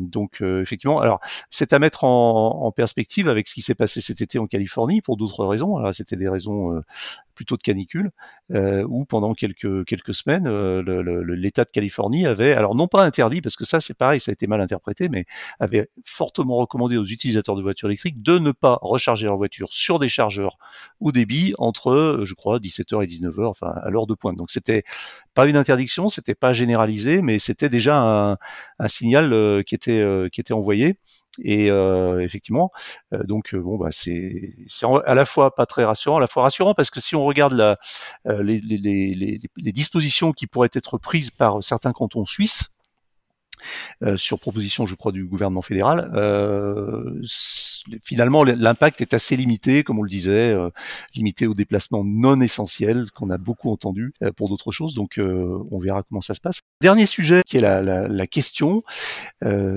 donc 0.00 0.42
effectivement, 0.42 1.00
alors 1.00 1.20
c'est 1.48 1.72
à 1.72 1.78
mettre 1.78 2.04
en, 2.04 2.70
perspective 2.76 3.28
avec 3.28 3.48
ce 3.48 3.54
qui 3.54 3.62
s'est 3.62 3.74
passé 3.74 4.00
cet 4.00 4.20
été 4.20 4.38
en 4.38 4.46
Californie 4.46 5.00
pour 5.00 5.16
d'autres 5.16 5.44
raisons. 5.46 5.76
Alors 5.76 5.94
c'était 5.94 6.16
des 6.16 6.28
raisons 6.28 6.82
plutôt 7.40 7.56
de 7.56 7.62
canicule, 7.62 8.10
euh, 8.52 8.84
où 8.86 9.06
pendant 9.06 9.32
quelques, 9.32 9.86
quelques 9.86 10.12
semaines, 10.12 10.46
euh, 10.46 10.82
l'État 11.26 11.64
de 11.64 11.70
Californie 11.70 12.26
avait, 12.26 12.52
alors 12.52 12.74
non 12.74 12.86
pas 12.86 13.02
interdit, 13.02 13.40
parce 13.40 13.56
que 13.56 13.64
ça 13.64 13.80
c'est 13.80 13.94
pareil, 13.94 14.20
ça 14.20 14.30
a 14.30 14.34
été 14.34 14.46
mal 14.46 14.60
interprété, 14.60 15.08
mais 15.08 15.24
avait 15.58 15.88
fortement 16.04 16.56
recommandé 16.56 16.98
aux 16.98 17.06
utilisateurs 17.06 17.56
de 17.56 17.62
voitures 17.62 17.88
électriques 17.88 18.20
de 18.20 18.38
ne 18.38 18.52
pas 18.52 18.78
recharger 18.82 19.24
leur 19.24 19.38
voiture 19.38 19.72
sur 19.72 19.98
des 19.98 20.10
chargeurs 20.10 20.58
des 21.00 21.24
billes 21.24 21.54
entre, 21.56 22.20
je 22.24 22.34
crois, 22.34 22.58
17h 22.58 23.02
et 23.02 23.06
19h, 23.06 23.46
enfin 23.46 23.72
à 23.82 23.88
l'heure 23.88 24.06
de 24.06 24.14
pointe. 24.14 24.36
Donc 24.36 24.50
c'était 24.50 24.82
pas 25.34 25.46
une 25.46 25.56
interdiction, 25.56 26.10
c'était 26.10 26.34
pas 26.34 26.52
généralisé, 26.52 27.22
mais 27.22 27.38
c'était 27.38 27.68
déjà 27.70 27.96
un, 28.00 28.36
un 28.78 28.88
signal 28.88 29.32
euh, 29.32 29.62
qui 29.62 29.74
était 29.74 30.00
euh, 30.00 30.28
qui 30.28 30.40
était 30.40 30.52
envoyé. 30.52 30.96
Et 31.42 31.70
euh, 31.70 32.20
effectivement, 32.20 32.72
euh, 33.12 33.22
donc 33.22 33.54
bon 33.54 33.78
bah 33.78 33.90
c'est 33.90 34.52
à 35.06 35.14
la 35.14 35.24
fois 35.24 35.54
pas 35.54 35.64
très 35.64 35.84
rassurant, 35.84 36.16
à 36.16 36.20
la 36.20 36.26
fois 36.26 36.42
rassurant 36.42 36.74
parce 36.74 36.90
que 36.90 37.00
si 37.00 37.14
on 37.14 37.22
regarde 37.22 37.76
les 38.24 39.72
dispositions 39.72 40.32
qui 40.32 40.46
pourraient 40.46 40.70
être 40.72 40.98
prises 40.98 41.30
par 41.30 41.62
certains 41.62 41.92
cantons 41.92 42.24
suisses, 42.24 42.64
euh, 44.02 44.16
sur 44.16 44.38
proposition, 44.38 44.86
je 44.86 44.94
crois, 44.94 45.12
du 45.12 45.24
gouvernement 45.24 45.62
fédéral. 45.62 46.10
Euh, 46.14 47.20
finalement, 48.02 48.44
l'impact 48.44 49.00
est 49.00 49.14
assez 49.14 49.36
limité, 49.36 49.82
comme 49.84 49.98
on 49.98 50.02
le 50.02 50.08
disait, 50.08 50.50
euh, 50.50 50.70
limité 51.14 51.46
aux 51.46 51.54
déplacements 51.54 52.04
non 52.04 52.40
essentiels 52.40 53.06
qu'on 53.14 53.30
a 53.30 53.38
beaucoup 53.38 53.70
entendu 53.70 54.12
pour 54.36 54.48
d'autres 54.48 54.70
choses. 54.70 54.94
Donc, 54.94 55.18
on 55.20 55.78
verra 55.78 56.02
comment 56.02 56.20
ça 56.20 56.34
se 56.34 56.40
passe. 56.40 56.60
Dernier 56.82 57.06
sujet, 57.06 57.42
qui 57.46 57.56
est 57.56 57.60
la, 57.60 58.26
question 58.26 58.82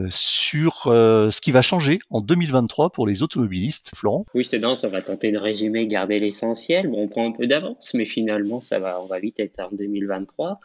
sur 0.10 0.84
ce 0.84 1.42
qui 1.42 1.52
va 1.52 1.62
changer 1.62 2.00
en 2.10 2.22
2023 2.22 2.92
pour 2.92 3.08
les 3.08 3.24
automobilistes. 3.24 3.92
Florent? 3.96 4.26
Oui, 4.34 4.46
c'est 4.46 4.60
dense. 4.60 4.84
On 4.84 4.90
va 4.90 5.02
tenter 5.02 5.32
de 5.32 5.38
résumer, 5.38 5.88
garder 5.88 6.20
l'essentiel. 6.20 6.88
Bon, 6.88 7.04
on 7.04 7.08
prend 7.08 7.28
un 7.28 7.32
peu 7.32 7.48
d'avance, 7.48 7.94
mais 7.94 8.06
finalement, 8.06 8.62
ça 8.62 8.80
va, 8.80 9.02
on 9.02 9.08
va 9.08 9.20
vite 9.20 9.40
être 9.40 9.60
en 9.60 9.76
2023. 9.76 10.60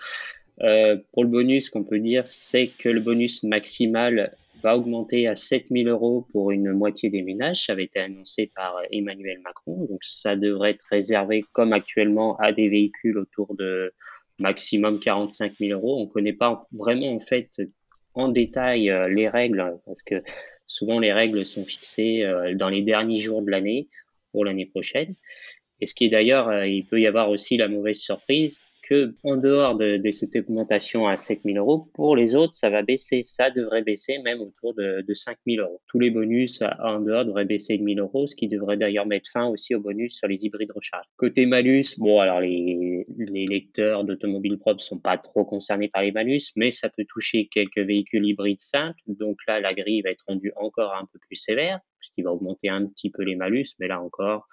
Euh, 0.63 0.97
pour 1.13 1.25
le 1.25 1.31
bonus, 1.31 1.71
qu'on 1.71 1.85
peut 1.85 2.01
dire, 2.01 2.27
c'est 2.27 2.69
que 2.69 2.89
le 2.89 3.01
bonus 3.01 3.43
maximal 3.43 4.35
va 4.63 4.77
augmenter 4.77 5.29
à 5.29 5.37
7000 5.37 5.89
euros 5.89 6.27
pour 6.33 6.51
une 6.51 6.73
moitié 6.73 7.11
des 7.11 7.23
ménages. 7.23 7.67
Ça 7.67 7.73
avait 7.73 7.85
été 7.85 8.01
annoncé 8.01 8.51
par 8.55 8.77
Emmanuel 8.91 9.39
Macron. 9.41 9.87
Donc, 9.89 10.03
ça 10.03 10.35
devrait 10.35 10.73
être 10.73 10.85
réservé, 10.91 11.45
comme 11.53 11.73
actuellement, 11.73 12.37
à 12.39 12.53
des 12.53 12.69
véhicules 12.69 13.19
autour 13.19 13.55
de 13.55 13.93
maximum 14.39 14.99
45 14.99 15.55
000 15.59 15.79
euros. 15.79 16.01
On 16.01 16.07
ne 16.07 16.11
connaît 16.11 16.33
pas 16.33 16.67
vraiment, 16.73 17.15
en 17.15 17.21
fait, 17.21 17.51
en 18.15 18.29
détail 18.29 18.91
euh, 18.91 19.09
les 19.09 19.29
règles, 19.29 19.79
parce 19.87 20.03
que 20.03 20.23
souvent 20.67 20.99
les 20.99 21.13
règles 21.13 21.47
sont 21.47 21.65
fixées 21.65 22.25
euh, 22.25 22.55
dans 22.55 22.69
les 22.69 22.83
derniers 22.83 23.21
jours 23.21 23.43
de 23.43 23.51
l'année 23.51 23.89
pour 24.33 24.45
l'année 24.45 24.67
prochaine. 24.67 25.15
Et 25.81 25.87
ce 25.87 25.95
qui 25.95 26.07
est 26.07 26.09
d'ailleurs, 26.09 26.65
il 26.65 26.85
peut 26.85 27.01
y 27.01 27.07
avoir 27.07 27.31
aussi 27.31 27.57
la 27.57 27.69
mauvaise 27.69 27.99
surprise, 27.99 28.61
que 28.89 29.15
en 29.23 29.37
dehors 29.37 29.77
de, 29.77 30.01
cette 30.11 30.35
augmentation 30.37 31.07
à 31.07 31.17
7000 31.17 31.59
euros, 31.59 31.91
pour 31.95 32.17
les 32.17 32.35
autres, 32.35 32.55
ça 32.55 32.71
va 32.71 32.83
baisser. 32.83 33.23
Ça 33.25 33.51
devrait 33.51 33.83
baisser 33.83 34.19
même 34.25 34.41
autour 34.41 34.75
de, 34.75 35.05
de 35.07 35.15
5000 35.15 35.61
euros. 35.61 35.81
Tous 35.89 35.99
les 35.99 36.11
bonus 36.11 36.63
en 36.83 37.01
dehors 37.01 37.25
devraient 37.25 37.45
baisser 37.45 37.77
de 37.77 37.83
1000 37.83 38.01
euros, 38.01 38.27
ce 38.27 38.35
qui 38.35 38.49
devrait 38.49 38.77
d'ailleurs 38.77 39.07
mettre 39.07 39.31
fin 39.33 39.47
aussi 39.47 39.75
aux 39.75 39.81
bonus 39.81 40.17
sur 40.17 40.29
les 40.29 40.45
hybrides 40.45 40.73
recharge. 40.75 41.05
Côté 41.17 41.47
malus, 41.47 41.99
bon, 41.99 42.21
alors 42.21 42.41
les, 42.41 43.07
les 43.19 43.47
lecteurs 43.47 44.05
d'automobiles 44.05 44.59
propres 44.59 44.83
sont 44.83 44.99
pas 44.99 45.19
trop 45.19 45.45
concernés 45.45 45.89
par 45.89 46.03
les 46.03 46.13
malus, 46.13 46.53
mais 46.57 46.71
ça 46.71 46.89
peut 46.89 47.05
toucher 47.09 47.49
quelques 47.53 47.79
véhicules 47.79 48.25
hybrides 48.25 48.61
simples. 48.61 49.01
Donc 49.07 49.39
là, 49.47 49.61
la 49.61 49.75
grille 49.75 50.03
va 50.03 50.11
être 50.11 50.25
rendue 50.27 50.53
encore 50.57 50.95
un 50.95 51.07
peu 51.13 51.19
plus 51.27 51.37
sévère, 51.37 51.81
ce 52.01 52.11
qui 52.15 52.23
va 52.23 52.33
augmenter 52.33 52.69
un 52.69 52.87
petit 52.87 53.11
peu 53.11 53.23
les 53.23 53.37
malus, 53.37 53.67
mais 53.79 53.89
là 53.89 54.01
encore, 54.01 54.47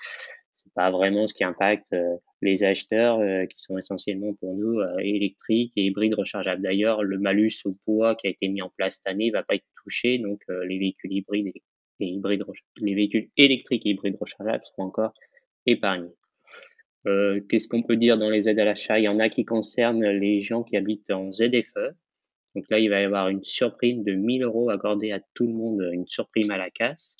c'est 0.56 0.74
pas 0.74 0.90
vraiment 0.90 1.28
ce 1.28 1.34
qui 1.34 1.44
impacte 1.44 1.92
euh, 1.94 2.16
les 2.42 2.64
acheteurs 2.64 3.20
euh, 3.20 3.46
qui 3.46 3.62
sont 3.62 3.78
essentiellement 3.78 4.34
pour 4.36 4.56
nous 4.56 4.80
euh, 4.80 4.98
électriques 5.00 5.74
et 5.76 5.84
hybrides 5.84 6.16
rechargeables. 6.16 6.62
D'ailleurs, 6.62 7.04
le 7.04 7.20
malus 7.20 7.66
au 7.66 7.74
poids 7.86 8.16
qui 8.16 8.28
a 8.28 8.30
été 8.30 8.48
mis 8.48 8.62
en 8.62 8.70
place 8.70 8.96
cette 8.98 9.08
année 9.08 9.32
va 9.32 9.44
pas 9.44 9.56
être 9.56 9.66
touché, 9.84 10.18
donc 10.18 10.42
les 10.48 10.80
véhicules 10.80 11.12
hybrides 11.12 11.52
et, 12.00 12.06
hybrides 12.06 12.44
les 12.78 12.96
véhicules 12.96 13.30
électriques 13.38 13.86
et 13.86 13.90
hybrides 13.90 14.18
rechargeables 14.20 14.64
seront 14.66 14.88
encore 14.88 15.14
épargnés. 15.66 16.14
Qu'est-ce 17.04 17.68
qu'on 17.68 17.84
peut 17.84 17.98
dire 17.98 18.18
dans 18.18 18.32
les 18.32 18.50
aides 18.50 18.58
à 18.58 18.66
l'achat? 18.66 18.98
Il 18.98 19.04
y 19.04 19.08
en 19.08 19.20
a 19.20 19.30
qui 19.30 19.46
concernent 19.46 20.04
les 20.04 20.42
gens 20.42 20.64
qui 20.64 20.76
habitent 20.76 21.12
en 21.12 21.32
ZFE. 21.32 21.94
Donc 22.56 22.66
là, 22.70 22.80
il 22.80 22.90
va 22.90 23.00
y 23.02 23.04
avoir 23.04 23.30
une 23.30 23.44
surprime 23.44 24.04
de 24.04 24.14
1000 24.14 24.44
euros 24.44 24.72
accordée 24.72 25.12
à 25.12 25.20
tout 25.36 25.46
le 25.46 25.54
monde, 25.54 25.88
une 25.94 26.08
surprime 26.08 26.50
à 26.50 26.58
la 26.58 26.72
casse 26.72 27.18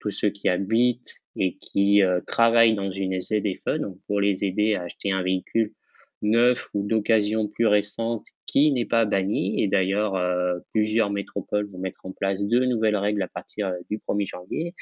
tous 0.00 0.10
ceux 0.10 0.30
qui 0.30 0.48
habitent 0.48 1.14
et 1.36 1.56
qui 1.58 2.02
euh, 2.02 2.20
travaillent 2.26 2.74
dans 2.74 2.90
une 2.90 3.20
ZFE, 3.20 3.78
donc 3.78 3.98
pour 4.06 4.20
les 4.20 4.44
aider 4.44 4.74
à 4.74 4.82
acheter 4.82 5.12
un 5.12 5.22
véhicule 5.22 5.72
neuf 6.22 6.68
ou 6.74 6.86
d'occasion 6.86 7.48
plus 7.48 7.66
récente 7.66 8.26
qui 8.46 8.72
n'est 8.72 8.86
pas 8.86 9.06
banni. 9.06 9.62
Et 9.62 9.68
d'ailleurs, 9.68 10.20
plusieurs 10.74 11.08
métropoles 11.08 11.66
vont 11.70 11.78
mettre 11.78 12.04
en 12.04 12.12
place 12.12 12.42
deux 12.42 12.66
nouvelles 12.66 12.96
règles 12.96 13.22
à 13.22 13.28
partir 13.28 13.72
du 13.88 13.98
1er 13.98 14.26
janvier. 14.26 14.74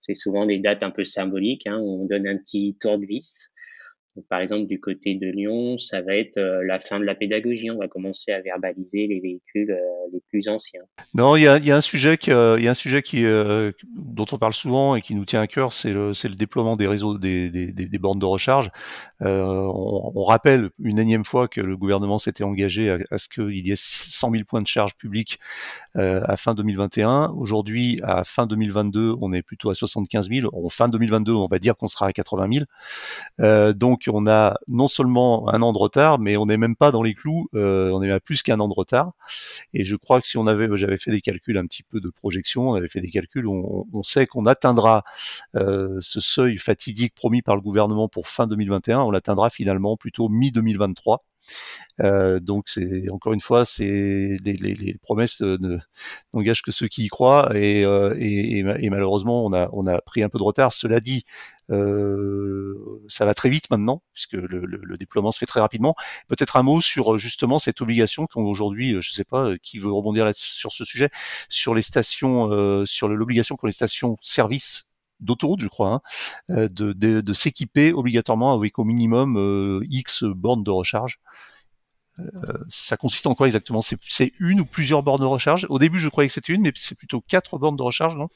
C'est 0.00 0.14
souvent 0.14 0.46
des 0.46 0.58
dates 0.58 0.82
un 0.82 0.90
peu 0.90 1.04
symboliques, 1.04 1.66
hein, 1.66 1.78
où 1.78 2.02
on 2.02 2.06
donne 2.06 2.26
un 2.26 2.38
petit 2.38 2.74
tour 2.80 2.98
de 2.98 3.04
vis 3.04 3.50
par 4.28 4.40
exemple, 4.40 4.66
du 4.66 4.80
côté 4.80 5.14
de 5.14 5.26
Lyon, 5.26 5.78
ça 5.78 6.02
va 6.02 6.14
être 6.14 6.38
euh, 6.38 6.64
la 6.64 6.78
fin 6.78 6.98
de 6.98 7.04
la 7.04 7.14
pédagogie. 7.14 7.70
On 7.70 7.78
va 7.78 7.88
commencer 7.88 8.32
à 8.32 8.40
verbaliser 8.40 9.06
les 9.06 9.20
véhicules 9.20 9.70
euh, 9.70 9.78
les 10.12 10.20
plus 10.28 10.48
anciens. 10.48 10.82
Non, 11.14 11.36
il 11.36 11.42
y 11.42 11.46
a, 11.46 11.76
un 11.76 11.80
sujet, 11.80 12.16
qui, 12.16 12.30
euh, 12.32 13.72
dont 13.96 14.26
on 14.32 14.38
parle 14.38 14.54
souvent 14.54 14.96
et 14.96 15.02
qui 15.02 15.14
nous 15.14 15.24
tient 15.24 15.40
à 15.40 15.46
cœur, 15.46 15.72
c'est 15.72 15.92
le, 15.92 16.12
déploiement 16.36 16.76
des 16.76 16.86
réseaux 16.86 17.18
des, 17.18 17.98
bornes 18.00 18.18
de 18.18 18.26
recharge. 18.26 18.70
On, 19.20 20.12
on, 20.14 20.22
rappelle 20.22 20.70
une 20.78 20.98
énième 20.98 21.24
fois 21.24 21.48
que 21.48 21.60
le 21.60 21.76
gouvernement 21.76 22.18
s'était 22.18 22.44
engagé 22.44 22.90
à, 22.90 22.98
à 23.10 23.18
ce 23.18 23.28
qu'il 23.28 23.66
y 23.66 23.70
ait 23.70 23.76
100 23.76 24.30
000 24.30 24.44
points 24.44 24.62
de 24.62 24.66
charge 24.66 24.96
publics 24.96 25.38
à 25.94 26.36
fin 26.36 26.54
2021. 26.54 27.32
Aujourd'hui, 27.36 27.98
à 28.02 28.24
fin 28.24 28.46
2022, 28.46 29.16
on 29.20 29.32
est 29.32 29.42
plutôt 29.42 29.70
à 29.70 29.74
75 29.74 30.28
000. 30.28 30.50
En 30.52 30.68
fin 30.68 30.88
2022, 30.88 31.32
on 31.32 31.48
va 31.48 31.58
dire 31.58 31.76
qu'on 31.76 31.88
sera 31.88 32.06
à 32.06 32.12
80 32.12 32.60
000. 33.38 33.72
donc 33.72 34.07
on 34.08 34.26
a 34.26 34.56
non 34.68 34.88
seulement 34.88 35.48
un 35.52 35.62
an 35.62 35.72
de 35.72 35.78
retard, 35.78 36.18
mais 36.18 36.36
on 36.36 36.46
n'est 36.46 36.56
même 36.56 36.76
pas 36.76 36.90
dans 36.90 37.02
les 37.02 37.14
clous, 37.14 37.48
euh, 37.54 37.90
on 37.92 38.02
est 38.02 38.10
à 38.10 38.20
plus 38.20 38.42
qu'un 38.42 38.60
an 38.60 38.68
de 38.68 38.74
retard. 38.74 39.12
Et 39.74 39.84
je 39.84 39.96
crois 39.96 40.20
que 40.20 40.28
si 40.28 40.36
on 40.36 40.46
avait, 40.46 40.68
j'avais 40.74 40.98
fait 40.98 41.10
des 41.10 41.20
calculs 41.20 41.58
un 41.58 41.66
petit 41.66 41.82
peu 41.82 42.00
de 42.00 42.10
projection, 42.10 42.70
on 42.70 42.74
avait 42.74 42.88
fait 42.88 43.00
des 43.00 43.10
calculs, 43.10 43.46
on, 43.46 44.02
sait 44.02 44.26
qu'on 44.26 44.46
atteindra 44.46 45.04
euh, 45.56 45.98
ce 46.00 46.20
seuil 46.20 46.56
fatidique 46.56 47.14
promis 47.14 47.42
par 47.42 47.56
le 47.56 47.60
gouvernement 47.62 48.08
pour 48.08 48.28
fin 48.28 48.46
2021, 48.46 49.00
on 49.00 49.10
l'atteindra 49.10 49.50
finalement 49.50 49.96
plutôt 49.96 50.28
mi-2023. 50.28 51.18
Euh, 52.00 52.40
donc 52.40 52.68
c'est 52.68 53.10
encore 53.10 53.32
une 53.32 53.40
fois, 53.40 53.64
c'est 53.64 54.36
les, 54.44 54.96
promesses 55.02 55.42
n'engagent 56.32 56.62
que 56.62 56.72
ceux 56.72 56.88
qui 56.88 57.04
y 57.04 57.08
croient 57.08 57.50
et, 57.54 57.84
malheureusement 58.90 59.46
on 59.46 59.86
a 59.86 60.00
pris 60.02 60.22
un 60.22 60.28
peu 60.28 60.38
de 60.38 60.44
retard. 60.44 60.72
Cela 60.72 61.00
dit, 61.00 61.24
ça 61.68 63.24
va 63.24 63.34
très 63.34 63.48
vite 63.48 63.70
maintenant 63.70 64.02
puisque 64.12 64.32
le, 64.32 64.46
le, 64.46 64.80
le, 64.82 64.96
déploiement 64.96 65.32
se 65.32 65.38
fait 65.38 65.46
très 65.46 65.60
rapidement. 65.60 65.94
Peut-être 66.28 66.56
un 66.56 66.62
mot 66.62 66.80
sur 66.80 67.18
justement 67.18 67.58
cette 67.58 67.80
obligation 67.80 68.26
qu'aujourd'hui, 68.26 68.96
je 69.00 69.12
sais 69.12 69.24
pas 69.24 69.56
qui 69.62 69.78
veut 69.78 69.92
rebondir 69.92 70.24
là 70.24 70.32
sur 70.34 70.72
ce 70.72 70.84
sujet, 70.84 71.10
sur 71.48 71.74
les 71.74 71.82
stations, 71.82 72.50
euh, 72.50 72.84
sur 72.86 73.08
l'obligation 73.08 73.56
pour 73.56 73.66
les 73.66 73.72
stations 73.72 74.16
service 74.22 74.88
d'autoroute, 75.20 75.60
je 75.60 75.68
crois, 75.68 75.94
hein, 75.94 76.00
euh, 76.50 76.68
de, 76.68 76.92
de, 76.92 77.20
de 77.20 77.32
s'équiper 77.32 77.92
obligatoirement 77.92 78.54
avec 78.54 78.78
au 78.78 78.84
minimum 78.84 79.36
euh, 79.36 79.84
X 79.90 80.24
bornes 80.24 80.62
de 80.62 80.70
recharge. 80.70 81.20
Euh, 82.18 82.24
ça 82.68 82.96
consiste 82.96 83.26
en 83.26 83.34
quoi 83.34 83.46
exactement? 83.46 83.80
C'est 83.82 84.32
une 84.38 84.60
ou 84.60 84.64
plusieurs 84.64 85.02
bornes 85.02 85.20
de 85.20 85.26
recharge? 85.26 85.66
Au 85.68 85.78
début, 85.78 85.98
je 85.98 86.08
croyais 86.08 86.28
que 86.28 86.34
c'était 86.34 86.52
une, 86.52 86.62
mais 86.62 86.72
c'est 86.74 86.98
plutôt 86.98 87.20
quatre 87.20 87.58
bornes 87.58 87.76
de 87.76 87.82
recharge, 87.82 88.16
non? 88.16 88.28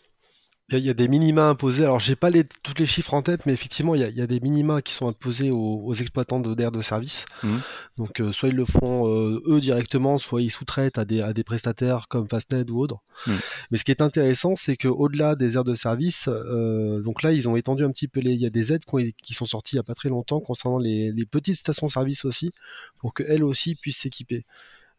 Il 0.78 0.86
y, 0.86 0.90
a 0.90 0.94
des 0.94 1.08
minima 1.08 1.48
imposés. 1.48 1.84
Alors, 1.84 2.00
j'ai 2.00 2.16
pas 2.16 2.30
les, 2.30 2.44
tous 2.44 2.74
les 2.78 2.86
chiffres 2.86 3.14
en 3.14 3.22
tête, 3.22 3.46
mais 3.46 3.52
effectivement, 3.52 3.94
il 3.94 4.00
y 4.00 4.04
a, 4.04 4.08
il 4.08 4.16
y 4.16 4.20
a 4.20 4.26
des 4.26 4.40
minima 4.40 4.82
qui 4.82 4.92
sont 4.94 5.08
imposés 5.08 5.50
aux, 5.50 5.82
aux 5.84 5.94
exploitants 5.94 6.40
d'air 6.40 6.72
de, 6.72 6.80
service. 6.80 7.24
Mmh. 7.42 7.56
Donc, 7.98 8.20
euh, 8.20 8.32
soit 8.32 8.48
ils 8.48 8.54
le 8.54 8.64
font 8.64 9.08
euh, 9.08 9.42
eux 9.46 9.60
directement, 9.60 10.18
soit 10.18 10.42
ils 10.42 10.50
sous-traitent 10.50 10.98
à 10.98 11.04
des, 11.04 11.20
à 11.20 11.32
des 11.32 11.44
prestataires 11.44 12.08
comme 12.08 12.28
Fastnet 12.28 12.70
ou 12.70 12.80
autres. 12.80 12.98
Mmh. 13.26 13.32
Mais 13.70 13.78
ce 13.78 13.84
qui 13.84 13.90
est 13.90 14.02
intéressant, 14.02 14.56
c'est 14.56 14.76
qu'au-delà 14.76 15.36
des 15.36 15.56
aires 15.56 15.64
de 15.64 15.74
service, 15.74 16.28
euh, 16.28 17.00
donc 17.02 17.22
là, 17.22 17.32
ils 17.32 17.48
ont 17.48 17.56
étendu 17.56 17.84
un 17.84 17.90
petit 17.90 18.08
peu 18.08 18.20
les. 18.20 18.32
Il 18.32 18.40
y 18.40 18.46
a 18.46 18.50
des 18.50 18.72
aides 18.72 18.84
qui, 18.84 19.14
qui 19.22 19.34
sont 19.34 19.46
sorties 19.46 19.76
il 19.76 19.78
y 19.78 19.80
a 19.80 19.84
pas 19.84 19.94
très 19.94 20.08
longtemps 20.08 20.40
concernant 20.40 20.78
les, 20.78 21.12
les 21.12 21.26
petites 21.26 21.56
stations-service 21.56 22.24
aussi, 22.24 22.50
pour 22.98 23.14
qu'elles 23.14 23.44
aussi 23.44 23.74
puissent 23.74 23.98
s'équiper. 23.98 24.44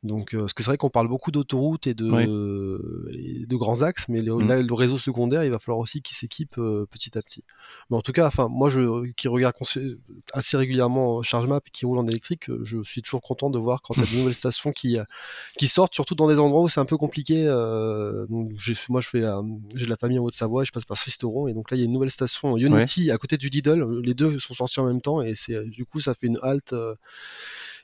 Donc, 0.03 0.33
euh, 0.33 0.41
parce 0.41 0.53
que 0.53 0.63
c'est 0.63 0.69
vrai 0.69 0.77
qu'on 0.77 0.89
parle 0.89 1.07
beaucoup 1.07 1.31
d'autoroutes 1.31 1.87
et, 1.87 1.93
de, 1.93 3.45
de 3.47 3.55
grands 3.55 3.83
axes, 3.83 4.09
mais 4.09 4.21
le, 4.21 4.35
mmh. 4.35 4.67
le, 4.67 4.73
réseau 4.73 4.97
secondaire, 4.97 5.45
il 5.45 5.51
va 5.51 5.59
falloir 5.59 5.79
aussi 5.79 6.01
qu'il 6.01 6.17
s'équipe 6.17 6.57
euh, 6.57 6.85
petit 6.91 7.17
à 7.17 7.21
petit. 7.21 7.43
Mais 7.89 7.95
en 7.95 8.01
tout 8.01 8.11
cas, 8.11 8.27
enfin, 8.27 8.49
moi, 8.49 8.69
je, 8.69 9.09
qui 9.13 9.29
regarde 9.29 9.55
assez 10.33 10.57
régulièrement 10.57 11.21
ChargeMap 11.21 11.65
et 11.65 11.71
qui 11.71 11.85
roule 11.85 11.97
en 11.99 12.07
électrique, 12.07 12.49
euh, 12.49 12.59
je 12.63 12.83
suis 12.83 13.01
toujours 13.01 13.21
content 13.21 13.49
de 13.49 13.57
voir 13.57 13.81
quand 13.81 13.93
il 13.95 14.01
y 14.01 14.03
a 14.03 14.11
de 14.11 14.17
nouvelles 14.19 14.33
stations 14.33 14.73
qui, 14.73 14.97
qui 15.57 15.69
sortent, 15.69 15.93
surtout 15.93 16.15
dans 16.15 16.27
des 16.27 16.37
endroits 16.37 16.61
où 16.61 16.67
c'est 16.67 16.81
un 16.81 16.85
peu 16.85 16.97
compliqué. 16.97 17.45
donc, 18.29 18.51
moi, 18.89 18.99
je 18.99 19.07
fais, 19.07 19.23
j'ai 19.75 19.85
de 19.85 19.89
la 19.89 19.97
famille 19.97 20.19
en 20.19 20.23
Haute-Savoie, 20.23 20.65
je 20.65 20.71
passe 20.71 20.85
par 20.85 20.97
Sisteron, 20.97 21.47
et 21.47 21.53
donc 21.53 21.71
là, 21.71 21.77
il 21.77 21.79
y 21.79 21.83
a 21.83 21.85
une 21.85 21.93
nouvelle 21.93 22.11
station 22.11 22.57
Unity 22.57 23.09
à 23.09 23.17
côté 23.17 23.37
du 23.37 23.47
Lidl. 23.47 24.01
Les 24.01 24.13
deux 24.13 24.37
sont 24.39 24.53
sortis 24.53 24.81
en 24.81 24.85
même 24.85 25.01
temps, 25.01 25.21
et 25.21 25.33
c'est 25.33 25.63
du 25.63 25.85
coup, 25.85 26.01
ça 26.01 26.13
fait 26.13 26.27
une 26.27 26.39
halte 26.41 26.75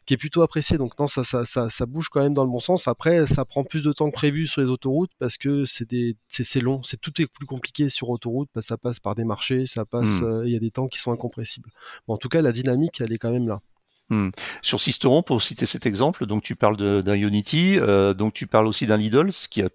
qui 0.10 0.16
est 0.16 0.18
plutôt 0.18 0.42
apprécié. 0.42 0.80
Donc 0.80 0.98
non, 0.98 1.06
ça, 1.06 1.24
ça, 1.24 1.46
ça, 1.46 1.70
ça, 1.70 1.86
bouge 1.86 2.10
quand 2.10 2.22
même 2.22 2.34
dans 2.34 2.44
le 2.44 2.50
bon 2.50 2.58
sens. 2.58 2.88
Après, 2.88 3.28
ça 3.28 3.46
prend 3.46 3.64
plus 3.64 3.84
de 3.84 3.94
temps 3.94 4.10
que 4.10 4.16
prévu 4.16 4.48
sur 4.48 4.60
les 4.60 4.68
autoroutes 4.68 5.12
parce 5.20 5.38
que 5.38 5.66
c'est 5.66 5.88
des, 5.88 6.18
c'est 6.30 6.62
long. 6.62 6.82
C'est 6.82 7.00
tout 7.00 7.22
est 7.22 7.28
plus 7.28 7.46
compliqué 7.46 7.90
sur 7.90 8.10
autoroute 8.10 8.50
parce 8.52 8.66
que 8.66 8.70
ça 8.70 8.78
passe 8.80 9.00
par 9.00 9.14
des 9.14 9.24
marchés, 9.24 9.68
ça 9.68 9.86
passe, 9.86 10.10
hmm. 10.10 10.24
euh, 10.24 10.48
il 10.48 10.52
y 10.52 10.56
a 10.56 10.60
des 10.60 10.72
temps 10.72 10.88
qui 10.88 10.98
sont 10.98 11.12
incompressibles. 11.12 11.70
Bon, 12.08 12.16
en 12.16 12.18
tout 12.18 12.28
cas, 12.28 12.42
la 12.42 12.52
dynamique, 12.52 13.00
elle 13.02 13.14
est 13.14 13.20
quand 13.20 13.30
même 13.30 13.48
là. 13.48 13.62
Hmm. 14.10 14.30
Sur 14.64 14.80
Sisteron, 14.80 15.22
pour 15.22 15.44
citer 15.44 15.68
cet 15.68 15.86
exemple, 15.86 16.26
donc 16.26 16.42
tu 16.42 16.56
parles 16.56 17.04
d'un 17.04 17.14
Unity, 17.14 17.78
euh, 17.78 18.16
donc 18.16 18.34
tu 18.34 18.48
parles 18.48 18.66
aussi 18.66 18.88
d'un 18.88 18.98
Lidl, 18.98 19.30
qui 19.52 19.62
a 19.62 19.70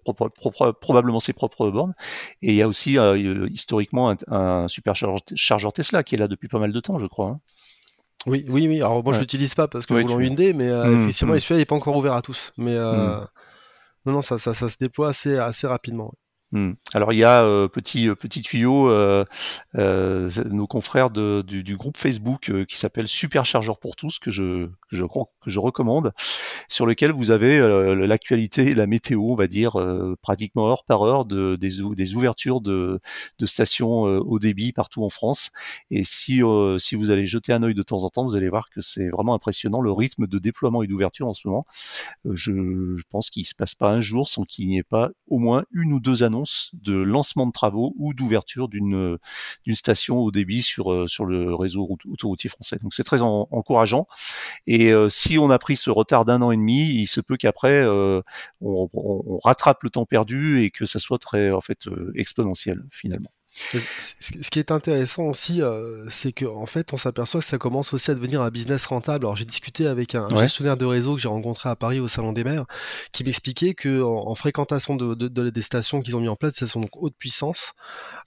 probablement 0.81 1.21
ses 1.21 1.31
propres 1.31 1.69
bornes, 1.69 1.93
et 2.41 2.49
il 2.49 2.55
y 2.55 2.61
a 2.61 2.67
aussi 2.67 2.97
euh, 2.97 3.47
historiquement 3.49 4.09
un, 4.09 4.17
un 4.27 4.67
superchargeur 4.67 5.71
Tesla 5.73 6.03
qui 6.03 6.15
est 6.15 6.17
là 6.17 6.27
depuis 6.27 6.49
pas 6.49 6.59
mal 6.59 6.73
de 6.73 6.79
temps, 6.81 6.99
je 6.99 7.07
crois. 7.07 7.29
Hein. 7.29 7.39
Oui, 8.25 8.45
oui, 8.49 8.67
oui. 8.67 8.77
Alors 8.77 9.03
moi, 9.03 9.13
je 9.13 9.19
l'utilise 9.19 9.55
pas 9.55 9.67
parce 9.67 9.85
que 9.85 9.93
oui, 9.93 10.27
une 10.27 10.35
D, 10.35 10.53
mais 10.53 10.69
euh, 10.71 10.85
mmh, 10.85 11.03
effectivement, 11.03 11.33
mmh. 11.33 11.39
celui-là 11.39 11.59
n'est 11.59 11.65
pas 11.65 11.75
encore 11.75 11.95
ouvert 11.95 12.13
à 12.13 12.21
tous. 12.21 12.53
Mais 12.57 12.75
euh, 12.75 13.17
mmh. 13.17 13.27
non, 14.05 14.13
non, 14.13 14.21
ça, 14.21 14.37
ça, 14.37 14.53
ça, 14.53 14.69
se 14.69 14.77
déploie 14.77 15.09
assez, 15.09 15.37
assez 15.37 15.67
rapidement. 15.67 16.13
Hmm. 16.51 16.73
Alors 16.93 17.11
il 17.11 17.17
y 17.17 17.23
a 17.23 17.43
euh, 17.43 17.67
petit 17.67 18.07
euh, 18.07 18.15
tuyau 18.15 18.87
euh, 18.87 19.25
euh 19.77 20.29
nos 20.45 20.67
confrères 20.67 21.09
du, 21.09 21.75
groupe 21.75 21.97
Facebook 21.97 22.51
qui 22.67 22.77
s'appelle 22.77 23.07
Superchargeur 23.07 23.79
pour 23.79 23.95
tous 23.95 24.19
que 24.19 24.29
je 24.29 25.59
recommande 25.59 26.13
sur 26.69 26.85
lequel 26.85 27.11
vous 27.11 27.31
avez 27.31 27.59
l'actualité 27.95 28.75
la 28.75 28.85
météo 28.85 29.31
on 29.31 29.35
va 29.35 29.47
dire 29.47 29.75
pratiquement 30.21 30.67
heure 30.69 30.83
par 30.85 31.01
heure 31.03 31.25
de 31.25 31.55
des, 31.55 32.13
ouvertures 32.15 32.61
de, 32.61 33.01
stations 33.43 34.01
au 34.01 34.37
débit 34.37 34.71
partout 34.71 35.03
en 35.03 35.09
France 35.09 35.49
et 35.89 36.03
si 36.03 36.41
si 36.77 36.95
vous 36.95 37.11
allez 37.11 37.25
jeter 37.25 37.53
un 37.53 37.63
œil 37.63 37.73
de 37.73 37.83
temps 37.83 38.03
en 38.03 38.09
temps 38.09 38.25
vous 38.25 38.35
allez 38.35 38.49
voir 38.49 38.69
que 38.69 38.81
c'est 38.81 39.09
vraiment 39.09 39.33
impressionnant 39.33 39.81
le 39.81 39.91
rythme 39.91 40.27
de 40.27 40.37
déploiement 40.37 40.83
et 40.83 40.87
d'ouverture 40.87 41.27
en 41.27 41.33
ce 41.33 41.47
moment 41.47 41.65
je, 42.25 42.53
je 42.95 43.03
pense 43.09 43.29
qu'il 43.29 43.45
se 43.45 43.55
passe 43.55 43.73
pas 43.73 43.89
un 43.89 44.01
jour 44.01 44.29
sans 44.29 44.43
qu'il 44.43 44.67
n'y 44.67 44.77
ait 44.77 44.83
pas 44.83 45.09
au 45.27 45.39
moins 45.39 45.63
une 45.71 45.93
ou 45.93 45.99
deux 45.99 46.23
annonces 46.23 46.34
de 46.73 46.95
lancement 46.95 47.47
de 47.47 47.51
travaux 47.51 47.93
ou 47.97 48.13
d'ouverture 48.13 48.67
d'une 48.67 49.17
d'une 49.63 49.75
station 49.75 50.17
au 50.17 50.31
débit 50.31 50.61
sur 50.61 50.91
euh, 50.91 51.07
sur 51.07 51.25
le 51.25 51.53
réseau 51.53 51.87
autoroutier 52.09 52.49
français. 52.49 52.77
Donc 52.81 52.93
c'est 52.93 53.03
très 53.03 53.21
encourageant. 53.21 54.07
Et 54.67 54.91
euh, 54.91 55.09
si 55.09 55.37
on 55.37 55.49
a 55.49 55.59
pris 55.59 55.77
ce 55.77 55.89
retard 55.89 56.25
d'un 56.25 56.41
an 56.41 56.51
et 56.51 56.57
demi, 56.57 56.87
il 56.87 57.07
se 57.07 57.21
peut 57.21 57.37
qu'après 57.37 57.81
euh, 57.81 58.21
on, 58.61 58.89
on, 58.93 59.37
rattrape 59.43 59.83
le 59.83 59.89
temps 59.89 60.05
perdu 60.05 60.63
et 60.63 60.71
que 60.71 60.85
ça 60.85 60.99
soit 60.99 61.19
très 61.19 61.51
en 61.51 61.61
fait 61.61 61.87
exponentiel 62.15 62.83
finalement. 62.91 63.29
Ce 63.55 64.49
qui 64.49 64.59
est 64.59 64.69
intéressant 64.69 65.23
aussi, 65.23 65.61
euh, 65.61 66.05
c'est 66.09 66.33
qu'en 66.33 66.61
en 66.61 66.65
fait, 66.65 66.91
on 66.91 66.97
s'aperçoit 66.97 67.39
que 67.39 67.45
ça 67.45 67.57
commence 67.57 67.93
aussi 67.93 68.11
à 68.11 68.13
devenir 68.13 68.41
un 68.41 68.49
business 68.49 68.85
rentable. 68.85 69.25
Alors, 69.25 69.37
j'ai 69.37 69.45
discuté 69.45 69.87
avec 69.87 70.13
un, 70.13 70.27
gestionnaire 70.27 70.75
de 70.75 70.85
réseau 70.85 71.15
que 71.15 71.21
j'ai 71.21 71.29
rencontré 71.29 71.69
à 71.69 71.75
Paris 71.75 71.99
au 72.01 72.09
Salon 72.09 72.33
des 72.33 72.43
Mers, 72.43 72.65
qui 73.13 73.23
m'expliquait 73.23 73.73
que 73.73 74.01
en, 74.01 74.35
fréquentation 74.35 74.95
de, 74.95 75.15
de, 75.15 75.49
des 75.49 75.61
stations 75.61 76.01
qu'ils 76.01 76.17
ont 76.17 76.19
mis 76.19 76.27
en 76.27 76.35
place, 76.35 76.51
des 76.51 76.57
stations 76.57 76.81
donc 76.81 76.91
haute 76.95 77.15
puissance, 77.17 77.73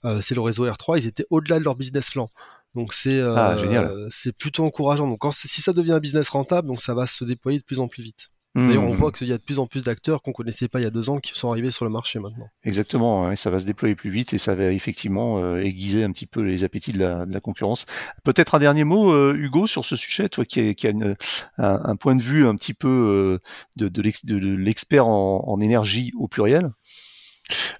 euh, 0.03 0.19
c'est 0.19 0.33
le 0.33 0.41
réseau 0.41 0.67
R3, 0.67 0.97
ils 0.97 1.07
étaient 1.07 1.27
au-delà 1.29 1.59
de 1.59 1.63
leur 1.63 1.75
business 1.75 2.09
plan. 2.09 2.29
Donc 2.75 2.93
c'est 2.93 3.19
ah, 3.21 3.55
euh, 3.57 4.07
c'est 4.09 4.31
plutôt 4.31 4.65
encourageant. 4.65 5.07
Donc 5.07 5.19
quand, 5.19 5.31
si 5.31 5.61
ça 5.61 5.73
devient 5.73 5.93
un 5.93 5.99
business 5.99 6.29
rentable, 6.29 6.67
donc 6.67 6.81
ça 6.81 6.93
va 6.93 7.05
se 7.05 7.23
déployer 7.23 7.59
de 7.59 7.63
plus 7.63 7.79
en 7.79 7.87
plus 7.87 8.03
vite. 8.03 8.29
D'ailleurs, 8.55 8.83
on 8.83 8.93
mmh. 8.93 8.97
voit 8.97 9.11
qu'il 9.11 9.27
y 9.27 9.33
a 9.33 9.37
de 9.37 9.43
plus 9.43 9.59
en 9.59 9.67
plus 9.67 9.83
d'acteurs 9.83 10.23
qu'on 10.23 10.31
connaissait 10.31 10.67
pas 10.67 10.79
il 10.79 10.83
y 10.83 10.87
a 10.87 10.89
deux 10.89 11.09
ans 11.11 11.19
qui 11.19 11.37
sont 11.37 11.51
arrivés 11.51 11.69
sur 11.69 11.85
le 11.85 11.91
marché 11.91 12.19
maintenant. 12.19 12.47
Exactement, 12.63 13.35
ça 13.35 13.51
va 13.51 13.59
se 13.59 13.65
déployer 13.65 13.93
plus 13.93 14.09
vite 14.09 14.33
et 14.33 14.39
ça 14.39 14.55
va 14.55 14.71
effectivement 14.71 15.37
euh, 15.37 15.61
aiguiser 15.61 16.03
un 16.03 16.11
petit 16.11 16.25
peu 16.25 16.41
les 16.41 16.63
appétits 16.63 16.91
de 16.91 16.99
la, 16.99 17.27
de 17.27 17.33
la 17.33 17.39
concurrence. 17.39 17.85
Peut-être 18.23 18.55
un 18.55 18.59
dernier 18.59 18.85
mot, 18.85 19.13
euh, 19.13 19.35
Hugo, 19.37 19.67
sur 19.67 19.85
ce 19.85 19.95
sujet, 19.95 20.29
toi 20.29 20.45
qui, 20.45 20.73
qui 20.73 20.87
a 20.87 20.89
une, 20.89 21.15
un, 21.59 21.79
un, 21.83 21.95
point 21.95 22.15
de 22.15 22.23
vue 22.23 22.47
un 22.47 22.55
petit 22.55 22.73
peu 22.73 22.87
euh, 22.87 23.39
de, 23.77 23.87
de 23.87 24.37
l'expert 24.55 25.07
en, 25.07 25.43
en, 25.47 25.61
énergie 25.61 26.11
au 26.17 26.27
pluriel? 26.27 26.71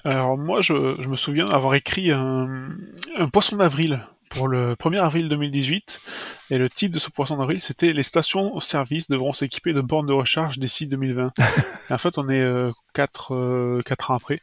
Alors 0.03 0.37
moi, 0.37 0.61
je, 0.61 0.97
je 0.99 1.09
me 1.09 1.15
souviens 1.15 1.47
avoir 1.47 1.73
écrit 1.73 2.11
un, 2.11 2.69
un 3.15 3.27
poisson 3.27 3.55
d'avril 3.55 4.01
pour 4.29 4.47
le 4.47 4.75
1er 4.75 4.99
avril 4.99 5.27
2018. 5.27 6.01
Et 6.51 6.57
le 6.57 6.69
titre 6.69 6.93
de 6.93 6.99
ce 6.99 7.09
poisson 7.09 7.37
d'avril, 7.37 7.59
c'était 7.59 7.93
Les 7.93 8.03
stations-service 8.03 9.09
devront 9.09 9.33
s'équiper 9.33 9.73
de 9.73 9.81
bornes 9.81 10.07
de 10.07 10.13
recharge 10.13 10.59
d'ici 10.59 10.87
2020. 10.87 11.33
en 11.89 11.97
fait, 11.97 12.17
on 12.17 12.29
est 12.29 12.71
4 12.93 13.31
euh, 13.33 13.81
euh, 13.85 13.95
ans 14.07 14.15
après. 14.15 14.39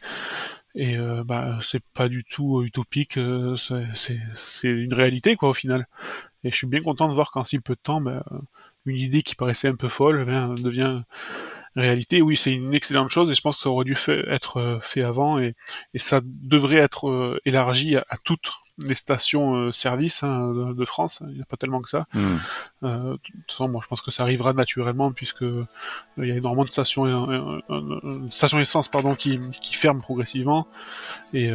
Et 0.74 0.98
euh, 0.98 1.24
bah, 1.24 1.58
c'est 1.62 1.82
pas 1.94 2.08
du 2.08 2.22
tout 2.22 2.62
utopique, 2.62 3.18
c'est 3.56 4.18
une 4.68 4.92
réalité 4.92 5.34
quoi 5.34 5.48
au 5.48 5.54
final. 5.54 5.86
Et 6.44 6.50
je 6.50 6.56
suis 6.56 6.66
bien 6.66 6.82
content 6.82 7.08
de 7.08 7.14
voir 7.14 7.30
qu'en 7.30 7.44
si 7.44 7.58
peu 7.60 7.74
de 7.74 7.80
temps, 7.82 8.02
bah, 8.02 8.22
une 8.84 8.96
idée 8.96 9.22
qui 9.22 9.34
paraissait 9.34 9.68
un 9.68 9.74
peu 9.74 9.88
folle 9.88 10.26
eh 10.28 10.62
devient 10.62 11.00
réalité. 11.76 12.20
Oui, 12.20 12.36
c'est 12.36 12.52
une 12.52 12.74
excellente 12.74 13.08
chose 13.08 13.30
et 13.30 13.34
je 13.34 13.40
pense 13.40 13.56
que 13.56 13.62
ça 13.62 13.70
aurait 13.70 13.86
dû 13.86 13.96
être 14.28 14.78
fait 14.82 15.02
avant 15.02 15.38
et, 15.38 15.54
ça 15.96 16.20
devrait 16.22 16.76
être 16.76 17.40
élargi 17.46 17.96
à, 17.96 18.04
à 18.10 18.18
toutes 18.18 18.52
les 18.84 18.94
stations 18.94 19.54
euh, 19.54 19.72
service 19.72 20.22
hein, 20.22 20.52
de, 20.52 20.84
France. 20.84 21.22
Il 21.28 21.34
n'y 21.34 21.42
a 21.42 21.44
pas 21.44 21.56
tellement 21.56 21.80
que 21.80 21.88
ça. 21.88 22.06
Hmm. 22.12 22.36
Euh, 22.82 23.12
de 23.12 23.16
toute 23.16 23.50
façon, 23.50 23.68
moi, 23.68 23.80
je 23.82 23.88
pense 23.88 24.00
que 24.00 24.10
ça 24.10 24.22
arrivera 24.22 24.52
naturellement 24.52 25.12
puisque 25.12 25.42
euh, 25.42 25.66
il 26.18 26.26
y 26.26 26.32
a 26.32 26.36
énormément 26.36 26.64
de 26.64 26.70
stations, 26.70 27.62
stations 28.30 28.58
essence 28.58 28.88
pardon, 28.88 29.14
qui, 29.14 29.40
qui 29.60 29.74
ferment 29.74 30.00
progressivement. 30.00 30.66
Et, 31.32 31.50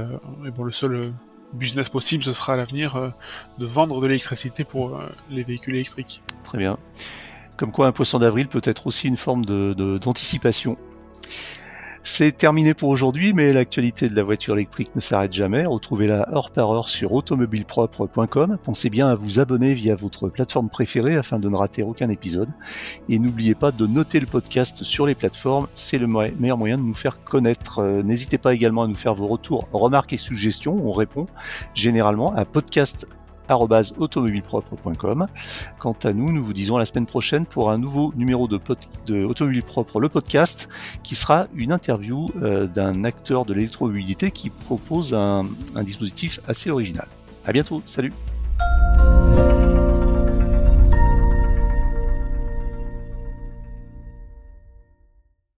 bon, 0.56 0.64
le 0.64 0.72
seul 0.72 1.12
business 1.54 1.90
possible, 1.90 2.24
ce 2.24 2.34
sera 2.34 2.54
à 2.54 2.58
l'avenir 2.58 3.12
de 3.58 3.66
vendre 3.66 4.00
de 4.02 4.08
l'électricité 4.08 4.64
pour 4.64 5.00
les 5.30 5.44
véhicules 5.44 5.76
électriques. 5.76 6.24
Très 6.44 6.58
bien. 6.58 6.78
Comme 7.58 7.72
quoi, 7.72 7.88
un 7.88 7.92
poisson 7.92 8.20
d'avril 8.20 8.48
peut 8.48 8.62
être 8.64 8.88
aussi 8.88 9.08
une 9.08 9.18
forme 9.18 9.46
d'anticipation. 9.46 10.74
De, 10.74 10.78
c'est 12.04 12.36
terminé 12.36 12.74
pour 12.74 12.90
aujourd'hui, 12.90 13.32
mais 13.32 13.54
l'actualité 13.54 14.10
de 14.10 14.16
la 14.16 14.24
voiture 14.24 14.56
électrique 14.56 14.96
ne 14.96 15.02
s'arrête 15.02 15.34
jamais. 15.34 15.66
Retrouvez-la 15.66 16.30
heure 16.34 16.50
par 16.50 16.72
heure 16.72 16.90
sur 16.90 17.14
automobilepropre.com. 17.14 18.58
Pensez 18.64 18.90
bien 18.90 19.08
à 19.08 19.16
vous 19.16 19.40
abonner 19.40 19.76
via 19.76 19.96
votre 19.96 20.28
plateforme 20.28 20.70
préférée 20.70 21.16
afin 21.16 21.38
de 21.38 21.48
ne 21.48 21.56
rater 21.56 21.84
aucun 21.84 22.10
épisode. 22.10 22.50
Et 23.08 23.20
n'oubliez 23.20 23.54
pas 23.54 23.72
de 23.72 23.86
noter 23.86 24.20
le 24.20 24.26
podcast 24.26 24.84
sur 24.84 25.06
les 25.06 25.14
plateformes, 25.14 25.68
c'est 25.76 26.00
le 26.00 26.08
meilleur 26.08 26.58
moyen 26.58 26.80
de 26.80 26.84
nous 26.84 26.96
faire 26.96 27.24
connaître. 27.24 27.80
Euh, 27.80 28.02
n'hésitez 28.02 28.40
pas 28.40 28.56
également 28.56 28.82
à 28.82 28.88
nous 28.88 28.96
faire 28.96 29.14
vos 29.14 29.28
retours, 29.28 29.68
remarques 29.72 30.14
et 30.14 30.18
suggestions. 30.18 30.82
On 30.84 30.92
répond 30.92 31.28
généralement 31.76 32.34
à 32.34 32.46
podcast 32.46 33.06
automobilepropre.com. 33.60 35.28
Quant 35.80 35.96
à 36.04 36.14
nous, 36.14 36.32
nous 36.32 36.44
vous 36.44 36.54
disons 36.54 36.76
à 36.78 36.80
la 36.80 36.86
semaine 36.86 37.06
prochaine 37.06 37.46
pour 37.46 37.72
un 37.72 37.78
nouveau 37.78 38.14
numéro 38.16 38.48
de, 38.48 38.60
de 39.08 39.26
Automobile 39.26 39.64
Propre, 39.64 40.00
le 40.00 40.10
podcast, 40.10 40.70
qui 41.04 41.16
sera 41.16 41.48
une 41.56 41.72
interview 41.72 42.30
euh, 42.42 42.68
d'un 42.68 43.04
acteur 43.04 43.46
de 43.46 43.54
l'électromobilité 43.54 44.32
qui 44.32 44.50
propose 44.50 45.14
un, 45.14 45.46
un 45.76 45.84
dispositif 45.84 46.40
assez 46.48 46.70
original. 46.70 47.08
À 47.46 47.52
bientôt, 47.52 47.82
salut 47.86 48.14